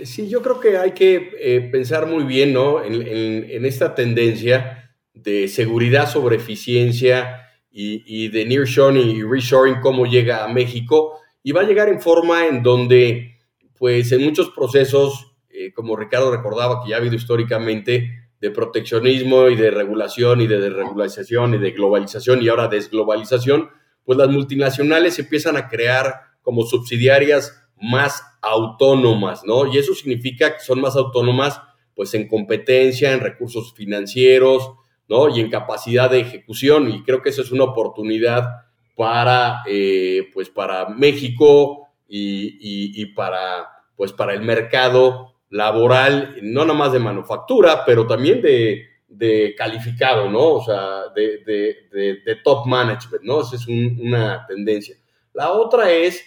Sí, 0.03 0.29
yo 0.29 0.43
creo 0.43 0.59
que 0.59 0.77
hay 0.77 0.91
que 0.91 1.31
eh, 1.39 1.69
pensar 1.71 2.05
muy 2.05 2.23
bien 2.23 2.53
¿no? 2.53 2.83
en, 2.83 3.65
esta 3.65 3.95
tendencia 3.95 4.93
de 5.15 5.47
seguridad 5.47 6.07
sobre 6.07 6.35
eficiencia 6.35 7.47
y, 7.71 8.27
de 8.29 8.45
nearshoring 8.45 9.09
y 9.09 9.23
reshoring, 9.23 9.81
cómo 9.81 10.05
llega 10.05 10.43
a 10.43 10.47
México. 10.47 11.19
Y 11.41 11.51
va 11.51 11.61
a 11.61 11.63
llegar 11.63 11.89
en 11.89 11.99
forma 11.99 12.45
en 12.45 12.61
donde, 12.61 13.37
pues 13.77 14.11
en 14.11 14.23
muchos 14.23 14.51
procesos, 14.51 15.35
eh, 15.49 15.73
como 15.73 15.95
Ricardo 15.95 16.29
recordaba 16.29 16.83
que 16.83 16.91
ya 16.91 16.97
ha 16.97 16.99
habido 16.99 17.15
históricamente, 17.15 18.29
de 18.39 18.51
proteccionismo 18.51 19.47
y 19.49 19.55
de 19.55 19.71
regulación 19.71 20.41
y 20.41 20.47
de 20.47 20.59
desregularización 20.59 21.55
y 21.55 21.57
de 21.57 21.71
globalización 21.71 22.43
y 22.43 22.49
ahora 22.49 22.67
desglobalización, 22.67 23.69
pues 24.03 24.17
las 24.19 24.29
multinacionales 24.29 25.17
empiezan 25.17 25.57
a 25.57 25.67
crear 25.67 26.26
como 26.47 26.63
subsidiarias 26.63 27.61
más 27.75 28.23
autónomas, 28.41 29.43
¿no? 29.43 29.67
Y 29.67 29.77
eso 29.77 29.93
significa 29.93 30.53
que 30.53 30.61
son 30.61 30.79
más 30.79 30.95
autónomas, 30.95 31.59
pues 31.93 32.13
en 32.13 32.29
competencia, 32.29 33.11
en 33.11 33.19
recursos 33.19 33.73
financieros, 33.73 34.71
¿no? 35.09 35.27
Y 35.27 35.41
en 35.41 35.49
capacidad 35.49 36.09
de 36.09 36.21
ejecución. 36.21 36.89
Y 36.89 37.03
creo 37.03 37.21
que 37.21 37.31
eso 37.31 37.41
es 37.41 37.51
una 37.51 37.65
oportunidad 37.65 38.47
para, 38.95 39.61
eh, 39.67 40.29
pues 40.33 40.47
para 40.47 40.87
México 40.87 41.89
y, 42.07 43.05
para, 43.07 43.67
pues 43.97 44.13
para 44.13 44.33
el 44.33 44.41
mercado 44.41 45.33
laboral, 45.49 46.37
no 46.43 46.63
nomás 46.63 46.93
de 46.93 46.99
manufactura, 46.99 47.83
pero 47.85 48.07
también 48.07 48.41
de, 48.41 49.53
calificado, 49.57 50.31
¿no? 50.31 50.53
O 50.53 50.63
sea, 50.63 51.09
de, 51.13 52.39
top 52.41 52.67
management, 52.67 53.25
¿no? 53.25 53.41
Esa 53.41 53.57
es 53.57 53.67
una 53.67 54.45
tendencia. 54.47 54.95
La 55.33 55.51
otra 55.51 55.91
es 55.91 56.23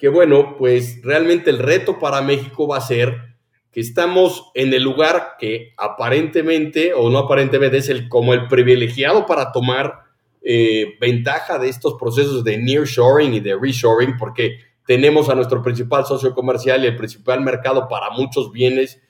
que 0.00 0.08
bueno, 0.08 0.56
pues 0.56 1.02
realmente 1.02 1.50
el 1.50 1.58
reto 1.58 1.98
para 1.98 2.22
México 2.22 2.66
va 2.66 2.78
a 2.78 2.80
ser 2.80 3.36
que 3.70 3.80
estamos 3.80 4.50
en 4.54 4.72
el 4.72 4.82
lugar 4.82 5.36
que 5.38 5.74
aparentemente 5.76 6.94
o 6.94 7.10
no 7.10 7.18
aparentemente 7.18 7.76
es 7.76 7.90
el 7.90 8.08
como 8.08 8.32
el 8.32 8.48
privilegiado 8.48 9.26
para 9.26 9.52
tomar 9.52 10.04
eh, 10.42 10.94
ventaja 10.98 11.58
de 11.58 11.68
estos 11.68 11.94
procesos 12.00 12.42
de 12.44 12.56
nearshoring 12.56 13.34
y 13.34 13.40
de 13.40 13.54
reshoring, 13.60 14.16
porque 14.16 14.58
tenemos 14.86 15.28
a 15.28 15.34
nuestro 15.34 15.62
principal 15.62 16.06
socio 16.06 16.32
comercial 16.32 16.82
y 16.82 16.86
el 16.86 16.96
principal 16.96 17.42
mercado 17.42 17.86
para 17.86 18.08
muchos 18.08 18.50
bienes 18.50 19.02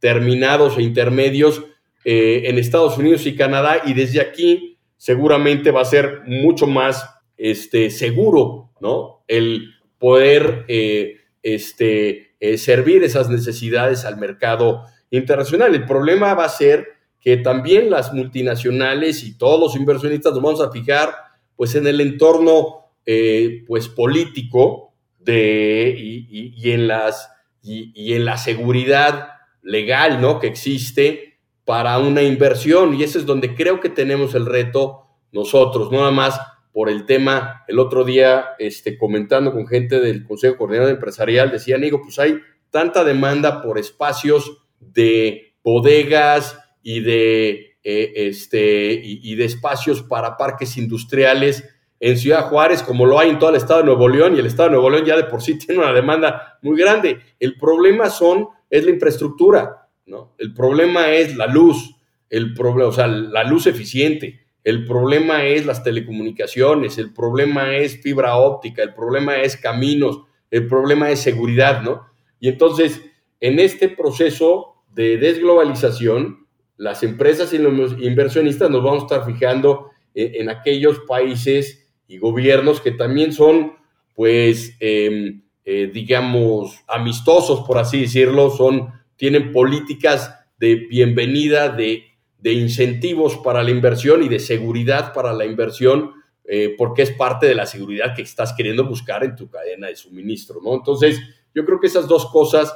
terminados 0.00 0.76
e 0.76 0.82
intermedios 0.82 1.62
eh, 2.04 2.42
en 2.46 2.58
Estados 2.58 2.98
Unidos 2.98 3.26
y 3.26 3.36
Canadá, 3.36 3.82
y 3.86 3.94
desde 3.94 4.20
aquí 4.20 4.76
seguramente 4.96 5.70
va 5.70 5.82
a 5.82 5.84
ser 5.84 6.22
mucho 6.26 6.66
más 6.66 7.08
este, 7.36 7.90
seguro, 7.90 8.72
¿no? 8.80 9.22
El 9.28 9.81
poder 10.02 10.64
eh, 10.66 11.20
este, 11.44 12.34
eh, 12.40 12.58
servir 12.58 13.04
esas 13.04 13.30
necesidades 13.30 14.04
al 14.04 14.16
mercado 14.16 14.82
internacional. 15.12 15.72
El 15.76 15.86
problema 15.86 16.34
va 16.34 16.46
a 16.46 16.48
ser 16.48 16.88
que 17.20 17.36
también 17.36 17.88
las 17.88 18.12
multinacionales 18.12 19.22
y 19.22 19.38
todos 19.38 19.60
los 19.60 19.76
inversionistas 19.76 20.32
nos 20.32 20.42
vamos 20.42 20.60
a 20.60 20.72
fijar 20.72 21.14
pues 21.54 21.76
en 21.76 21.86
el 21.86 22.00
entorno 22.00 22.86
eh, 23.06 23.62
pues 23.68 23.86
político 23.86 24.92
de, 25.20 25.94
y, 25.96 26.72
en 26.72 26.88
las, 26.88 27.30
y, 27.62 28.12
en 28.12 28.24
la 28.24 28.38
seguridad 28.38 29.28
legal 29.62 30.20
¿no? 30.20 30.40
que 30.40 30.48
existe 30.48 31.38
para 31.64 31.96
una 32.00 32.22
inversión 32.22 32.96
y 32.96 33.04
ese 33.04 33.18
es 33.18 33.26
donde 33.26 33.54
creo 33.54 33.78
que 33.78 33.88
tenemos 33.88 34.34
el 34.34 34.46
reto 34.46 35.06
nosotros, 35.30 35.92
nada 35.92 36.10
más 36.10 36.40
por 36.72 36.88
el 36.88 37.04
tema. 37.04 37.64
El 37.68 37.78
otro 37.78 38.04
día, 38.04 38.50
este, 38.58 38.96
comentando 38.96 39.52
con 39.52 39.66
gente 39.66 40.00
del 40.00 40.24
Consejo 40.24 40.56
Coordinador 40.56 40.92
Empresarial, 40.92 41.50
decían, 41.50 41.82
digo, 41.82 42.00
pues 42.02 42.18
hay 42.18 42.40
tanta 42.70 43.04
demanda 43.04 43.62
por 43.62 43.78
espacios 43.78 44.64
de 44.80 45.54
bodegas 45.62 46.58
y 46.82 47.00
de, 47.00 47.76
eh, 47.84 48.12
este, 48.14 49.00
y, 49.04 49.34
de 49.36 49.44
espacios 49.44 50.02
para 50.02 50.36
parques 50.36 50.76
industriales 50.76 51.68
en 52.00 52.16
Ciudad 52.16 52.48
Juárez, 52.48 52.82
como 52.82 53.06
lo 53.06 53.18
hay 53.18 53.30
en 53.30 53.38
todo 53.38 53.50
el 53.50 53.56
estado 53.56 53.80
de 53.80 53.86
Nuevo 53.86 54.08
León, 54.08 54.34
y 54.34 54.40
el 54.40 54.46
estado 54.46 54.70
de 54.70 54.74
Nuevo 54.74 54.90
León 54.90 55.04
ya 55.04 55.16
de 55.16 55.24
por 55.24 55.42
sí 55.42 55.58
tiene 55.58 55.82
una 55.82 55.92
demanda 55.92 56.58
muy 56.62 56.78
grande. 56.78 57.18
El 57.38 57.56
problema 57.56 58.10
son, 58.10 58.48
es 58.70 58.84
la 58.84 58.90
infraestructura, 58.90 59.88
¿no? 60.06 60.34
El 60.38 60.52
problema 60.54 61.12
es 61.12 61.36
la 61.36 61.46
luz, 61.46 61.96
el 62.30 62.54
problema, 62.54 62.88
o 62.88 62.92
sea, 62.92 63.06
la 63.06 63.44
luz 63.44 63.66
eficiente 63.66 64.41
el 64.64 64.84
problema 64.84 65.44
es 65.44 65.66
las 65.66 65.82
telecomunicaciones, 65.82 66.98
el 66.98 67.12
problema 67.12 67.76
es 67.76 68.00
fibra 68.00 68.36
óptica, 68.36 68.82
el 68.82 68.94
problema 68.94 69.40
es 69.40 69.56
caminos, 69.56 70.20
el 70.50 70.68
problema 70.68 71.10
es 71.10 71.20
seguridad, 71.20 71.82
¿no? 71.82 72.06
Y 72.38 72.48
entonces, 72.48 73.00
en 73.40 73.58
este 73.58 73.88
proceso 73.88 74.76
de 74.94 75.16
desglobalización, 75.16 76.46
las 76.76 77.02
empresas 77.02 77.52
y 77.52 77.58
los 77.58 78.00
inversionistas 78.00 78.70
nos 78.70 78.82
vamos 78.82 79.02
a 79.02 79.06
estar 79.06 79.26
fijando 79.26 79.90
en, 80.14 80.48
aquellos 80.48 81.00
países 81.08 81.90
y 82.06 82.18
gobiernos 82.18 82.80
que 82.80 82.92
también 82.92 83.32
son, 83.32 83.72
pues, 84.14 84.76
em, 84.80 85.42
eh, 85.64 85.90
digamos, 85.92 86.82
amistosos, 86.88 87.60
por 87.66 87.78
así 87.78 88.02
decirlo, 88.02 88.50
son, 88.50 88.92
tienen 89.16 89.52
políticas 89.52 90.34
de 90.58 90.74
bienvenida, 90.74 91.68
de 91.68 92.04
de 92.42 92.52
incentivos 92.52 93.36
para 93.38 93.62
la 93.62 93.70
inversión 93.70 94.22
y 94.22 94.28
de 94.28 94.40
seguridad 94.40 95.12
para 95.12 95.32
la 95.32 95.46
inversión, 95.46 96.12
eh, 96.44 96.74
porque 96.76 97.02
es 97.02 97.12
parte 97.12 97.46
de 97.46 97.54
la 97.54 97.66
seguridad 97.66 98.16
que 98.16 98.22
estás 98.22 98.52
queriendo 98.52 98.84
buscar 98.84 99.22
en 99.22 99.36
tu 99.36 99.48
cadena 99.48 99.86
de 99.86 99.94
suministro, 99.94 100.60
¿no? 100.62 100.74
Entonces, 100.74 101.20
yo 101.54 101.64
creo 101.64 101.78
que 101.78 101.86
esas 101.86 102.08
dos 102.08 102.26
cosas, 102.32 102.74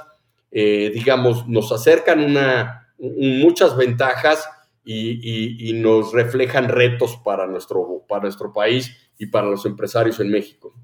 eh, 0.52 0.92
digamos, 0.94 1.48
nos 1.48 1.72
acercan 1.72 2.22
una, 2.22 2.92
muchas 2.98 3.76
ventajas 3.76 4.48
y, 4.84 5.72
nos 5.74 6.12
reflejan 6.12 6.68
retos 6.68 7.16
para 7.24 7.48
nuestro, 7.48 8.04
para 8.08 8.22
nuestro 8.22 8.52
país 8.52 8.96
y 9.18 9.26
para 9.26 9.48
los 9.48 9.66
empresarios 9.66 10.20
en 10.20 10.30
México. 10.30 10.74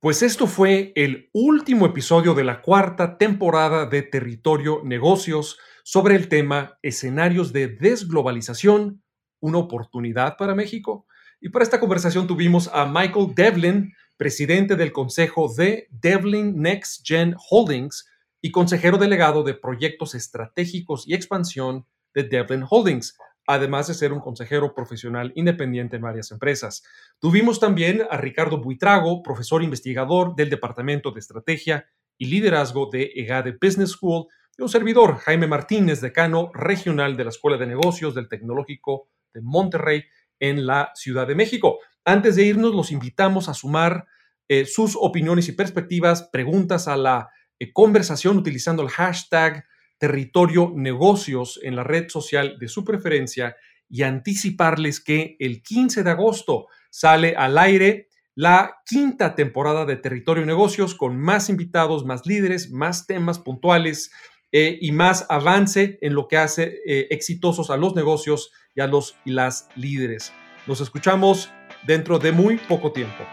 Pues 0.00 0.22
esto 0.22 0.48
fue 0.48 0.92
el 0.96 1.28
último 1.32 1.86
episodio 1.86 2.34
de 2.34 2.42
la 2.42 2.60
cuarta 2.60 3.18
temporada 3.18 3.86
de 3.86 4.02
Territorio 4.02 4.80
Negocios 4.82 5.58
sobre 5.90 6.14
el 6.14 6.28
tema 6.28 6.78
escenarios 6.82 7.52
de 7.52 7.66
desglobalización, 7.66 9.02
una 9.40 9.58
oportunidad 9.58 10.36
para 10.36 10.54
México. 10.54 11.04
Y 11.40 11.48
para 11.48 11.64
esta 11.64 11.80
conversación 11.80 12.28
tuvimos 12.28 12.70
a 12.72 12.86
Michael 12.86 13.34
Devlin, 13.34 13.92
presidente 14.16 14.76
del 14.76 14.92
consejo 14.92 15.52
de 15.52 15.88
Devlin 15.90 16.62
Next 16.62 17.04
Gen 17.04 17.34
Holdings 17.50 18.08
y 18.40 18.52
consejero 18.52 18.98
delegado 18.98 19.42
de 19.42 19.54
proyectos 19.54 20.14
estratégicos 20.14 21.08
y 21.08 21.14
expansión 21.14 21.84
de 22.14 22.22
Devlin 22.22 22.64
Holdings, 22.70 23.18
además 23.48 23.88
de 23.88 23.94
ser 23.94 24.12
un 24.12 24.20
consejero 24.20 24.72
profesional 24.76 25.32
independiente 25.34 25.96
en 25.96 26.02
varias 26.02 26.30
empresas. 26.30 26.84
Tuvimos 27.18 27.58
también 27.58 28.02
a 28.08 28.16
Ricardo 28.16 28.58
Buitrago, 28.58 29.24
profesor 29.24 29.64
investigador 29.64 30.36
del 30.36 30.50
Departamento 30.50 31.10
de 31.10 31.18
Estrategia 31.18 31.88
y 32.16 32.26
Liderazgo 32.26 32.88
de 32.92 33.10
EGADE 33.16 33.58
Business 33.60 33.90
School, 33.90 34.28
un 34.60 34.68
servidor, 34.68 35.16
Jaime 35.18 35.46
Martínez, 35.46 36.00
decano 36.00 36.50
regional 36.54 37.16
de 37.16 37.24
la 37.24 37.30
Escuela 37.30 37.56
de 37.56 37.66
Negocios 37.66 38.14
del 38.14 38.28
Tecnológico 38.28 39.08
de 39.32 39.40
Monterrey 39.42 40.04
en 40.38 40.66
la 40.66 40.90
Ciudad 40.94 41.26
de 41.26 41.34
México. 41.34 41.78
Antes 42.04 42.36
de 42.36 42.44
irnos, 42.44 42.74
los 42.74 42.92
invitamos 42.92 43.48
a 43.48 43.54
sumar 43.54 44.06
eh, 44.48 44.66
sus 44.66 44.96
opiniones 45.00 45.48
y 45.48 45.52
perspectivas, 45.52 46.28
preguntas 46.30 46.88
a 46.88 46.96
la 46.96 47.30
eh, 47.58 47.72
conversación 47.72 48.36
utilizando 48.36 48.82
el 48.82 48.88
hashtag 48.88 49.64
territorio 49.98 50.72
negocios 50.74 51.60
en 51.62 51.76
la 51.76 51.84
red 51.84 52.08
social 52.08 52.58
de 52.58 52.68
su 52.68 52.84
preferencia 52.84 53.56
y 53.88 54.02
anticiparles 54.02 55.00
que 55.00 55.36
el 55.38 55.62
15 55.62 56.02
de 56.02 56.10
agosto 56.10 56.66
sale 56.90 57.34
al 57.36 57.58
aire 57.58 58.08
la 58.34 58.80
quinta 58.86 59.34
temporada 59.34 59.84
de 59.84 59.96
Territorio 59.96 60.46
Negocios 60.46 60.94
con 60.94 61.18
más 61.18 61.50
invitados, 61.50 62.06
más 62.06 62.26
líderes, 62.26 62.70
más 62.70 63.06
temas 63.06 63.38
puntuales 63.38 64.10
eh, 64.52 64.78
y 64.80 64.92
más 64.92 65.26
avance 65.28 65.98
en 66.00 66.14
lo 66.14 66.28
que 66.28 66.36
hace 66.36 66.80
eh, 66.86 67.08
exitosos 67.10 67.70
a 67.70 67.76
los 67.76 67.94
negocios 67.94 68.52
y 68.74 68.80
a 68.80 68.86
los 68.86 69.16
y 69.24 69.32
las 69.32 69.68
líderes. 69.76 70.32
Nos 70.66 70.80
escuchamos 70.80 71.50
dentro 71.86 72.18
de 72.18 72.32
muy 72.32 72.56
poco 72.56 72.92
tiempo. 72.92 73.24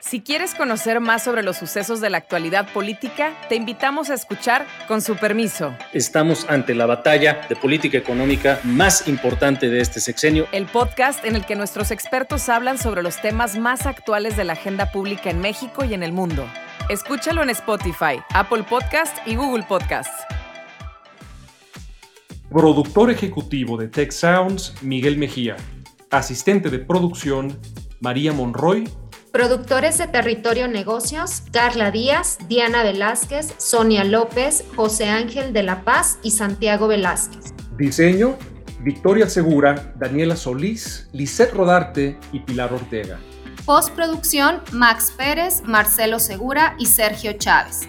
Si 0.00 0.22
quieres 0.22 0.54
conocer 0.54 0.98
más 0.98 1.22
sobre 1.22 1.42
los 1.42 1.58
sucesos 1.58 2.00
de 2.00 2.08
la 2.08 2.16
actualidad 2.16 2.72
política, 2.72 3.34
te 3.50 3.54
invitamos 3.54 4.08
a 4.08 4.14
escuchar 4.14 4.66
Con 4.88 5.02
su 5.02 5.14
permiso. 5.16 5.74
Estamos 5.92 6.46
ante 6.48 6.74
la 6.74 6.86
batalla 6.86 7.46
de 7.48 7.54
política 7.54 7.98
económica 7.98 8.60
más 8.64 9.06
importante 9.08 9.68
de 9.68 9.80
este 9.80 10.00
sexenio. 10.00 10.48
El 10.52 10.66
podcast 10.66 11.24
en 11.24 11.36
el 11.36 11.44
que 11.44 11.54
nuestros 11.54 11.90
expertos 11.90 12.48
hablan 12.48 12.78
sobre 12.78 13.02
los 13.02 13.20
temas 13.20 13.58
más 13.58 13.84
actuales 13.84 14.38
de 14.38 14.44
la 14.44 14.54
agenda 14.54 14.90
pública 14.90 15.28
en 15.28 15.38
México 15.38 15.84
y 15.84 15.92
en 15.92 16.02
el 16.02 16.12
mundo. 16.12 16.46
Escúchalo 16.88 17.42
en 17.42 17.50
Spotify, 17.50 18.20
Apple 18.30 18.64
Podcast 18.64 19.16
y 19.26 19.36
Google 19.36 19.64
Podcast. 19.64 20.10
Productor 22.50 23.10
ejecutivo 23.10 23.76
de 23.76 23.86
Tech 23.86 24.10
Sounds, 24.10 24.74
Miguel 24.82 25.16
Mejía. 25.16 25.56
Asistente 26.10 26.68
de 26.68 26.80
producción, 26.80 27.56
María 28.00 28.32
Monroy 28.32 28.88
Productores 29.32 29.98
de 29.98 30.08
Territorio 30.08 30.66
Negocios, 30.66 31.44
Carla 31.52 31.92
Díaz, 31.92 32.38
Diana 32.48 32.82
Velázquez, 32.82 33.54
Sonia 33.58 34.02
López, 34.02 34.64
José 34.74 35.08
Ángel 35.08 35.52
de 35.52 35.62
la 35.62 35.84
Paz 35.84 36.18
y 36.24 36.32
Santiago 36.32 36.88
Velázquez. 36.88 37.54
Diseño, 37.76 38.36
Victoria 38.80 39.28
Segura, 39.28 39.94
Daniela 39.96 40.34
Solís, 40.34 41.08
Lisette 41.12 41.54
Rodarte 41.54 42.18
y 42.32 42.40
Pilar 42.40 42.72
Ortega. 42.72 43.20
Postproducción, 43.64 44.60
Max 44.72 45.14
Pérez, 45.16 45.62
Marcelo 45.64 46.18
Segura 46.18 46.74
y 46.80 46.86
Sergio 46.86 47.34
Chávez. 47.34 47.88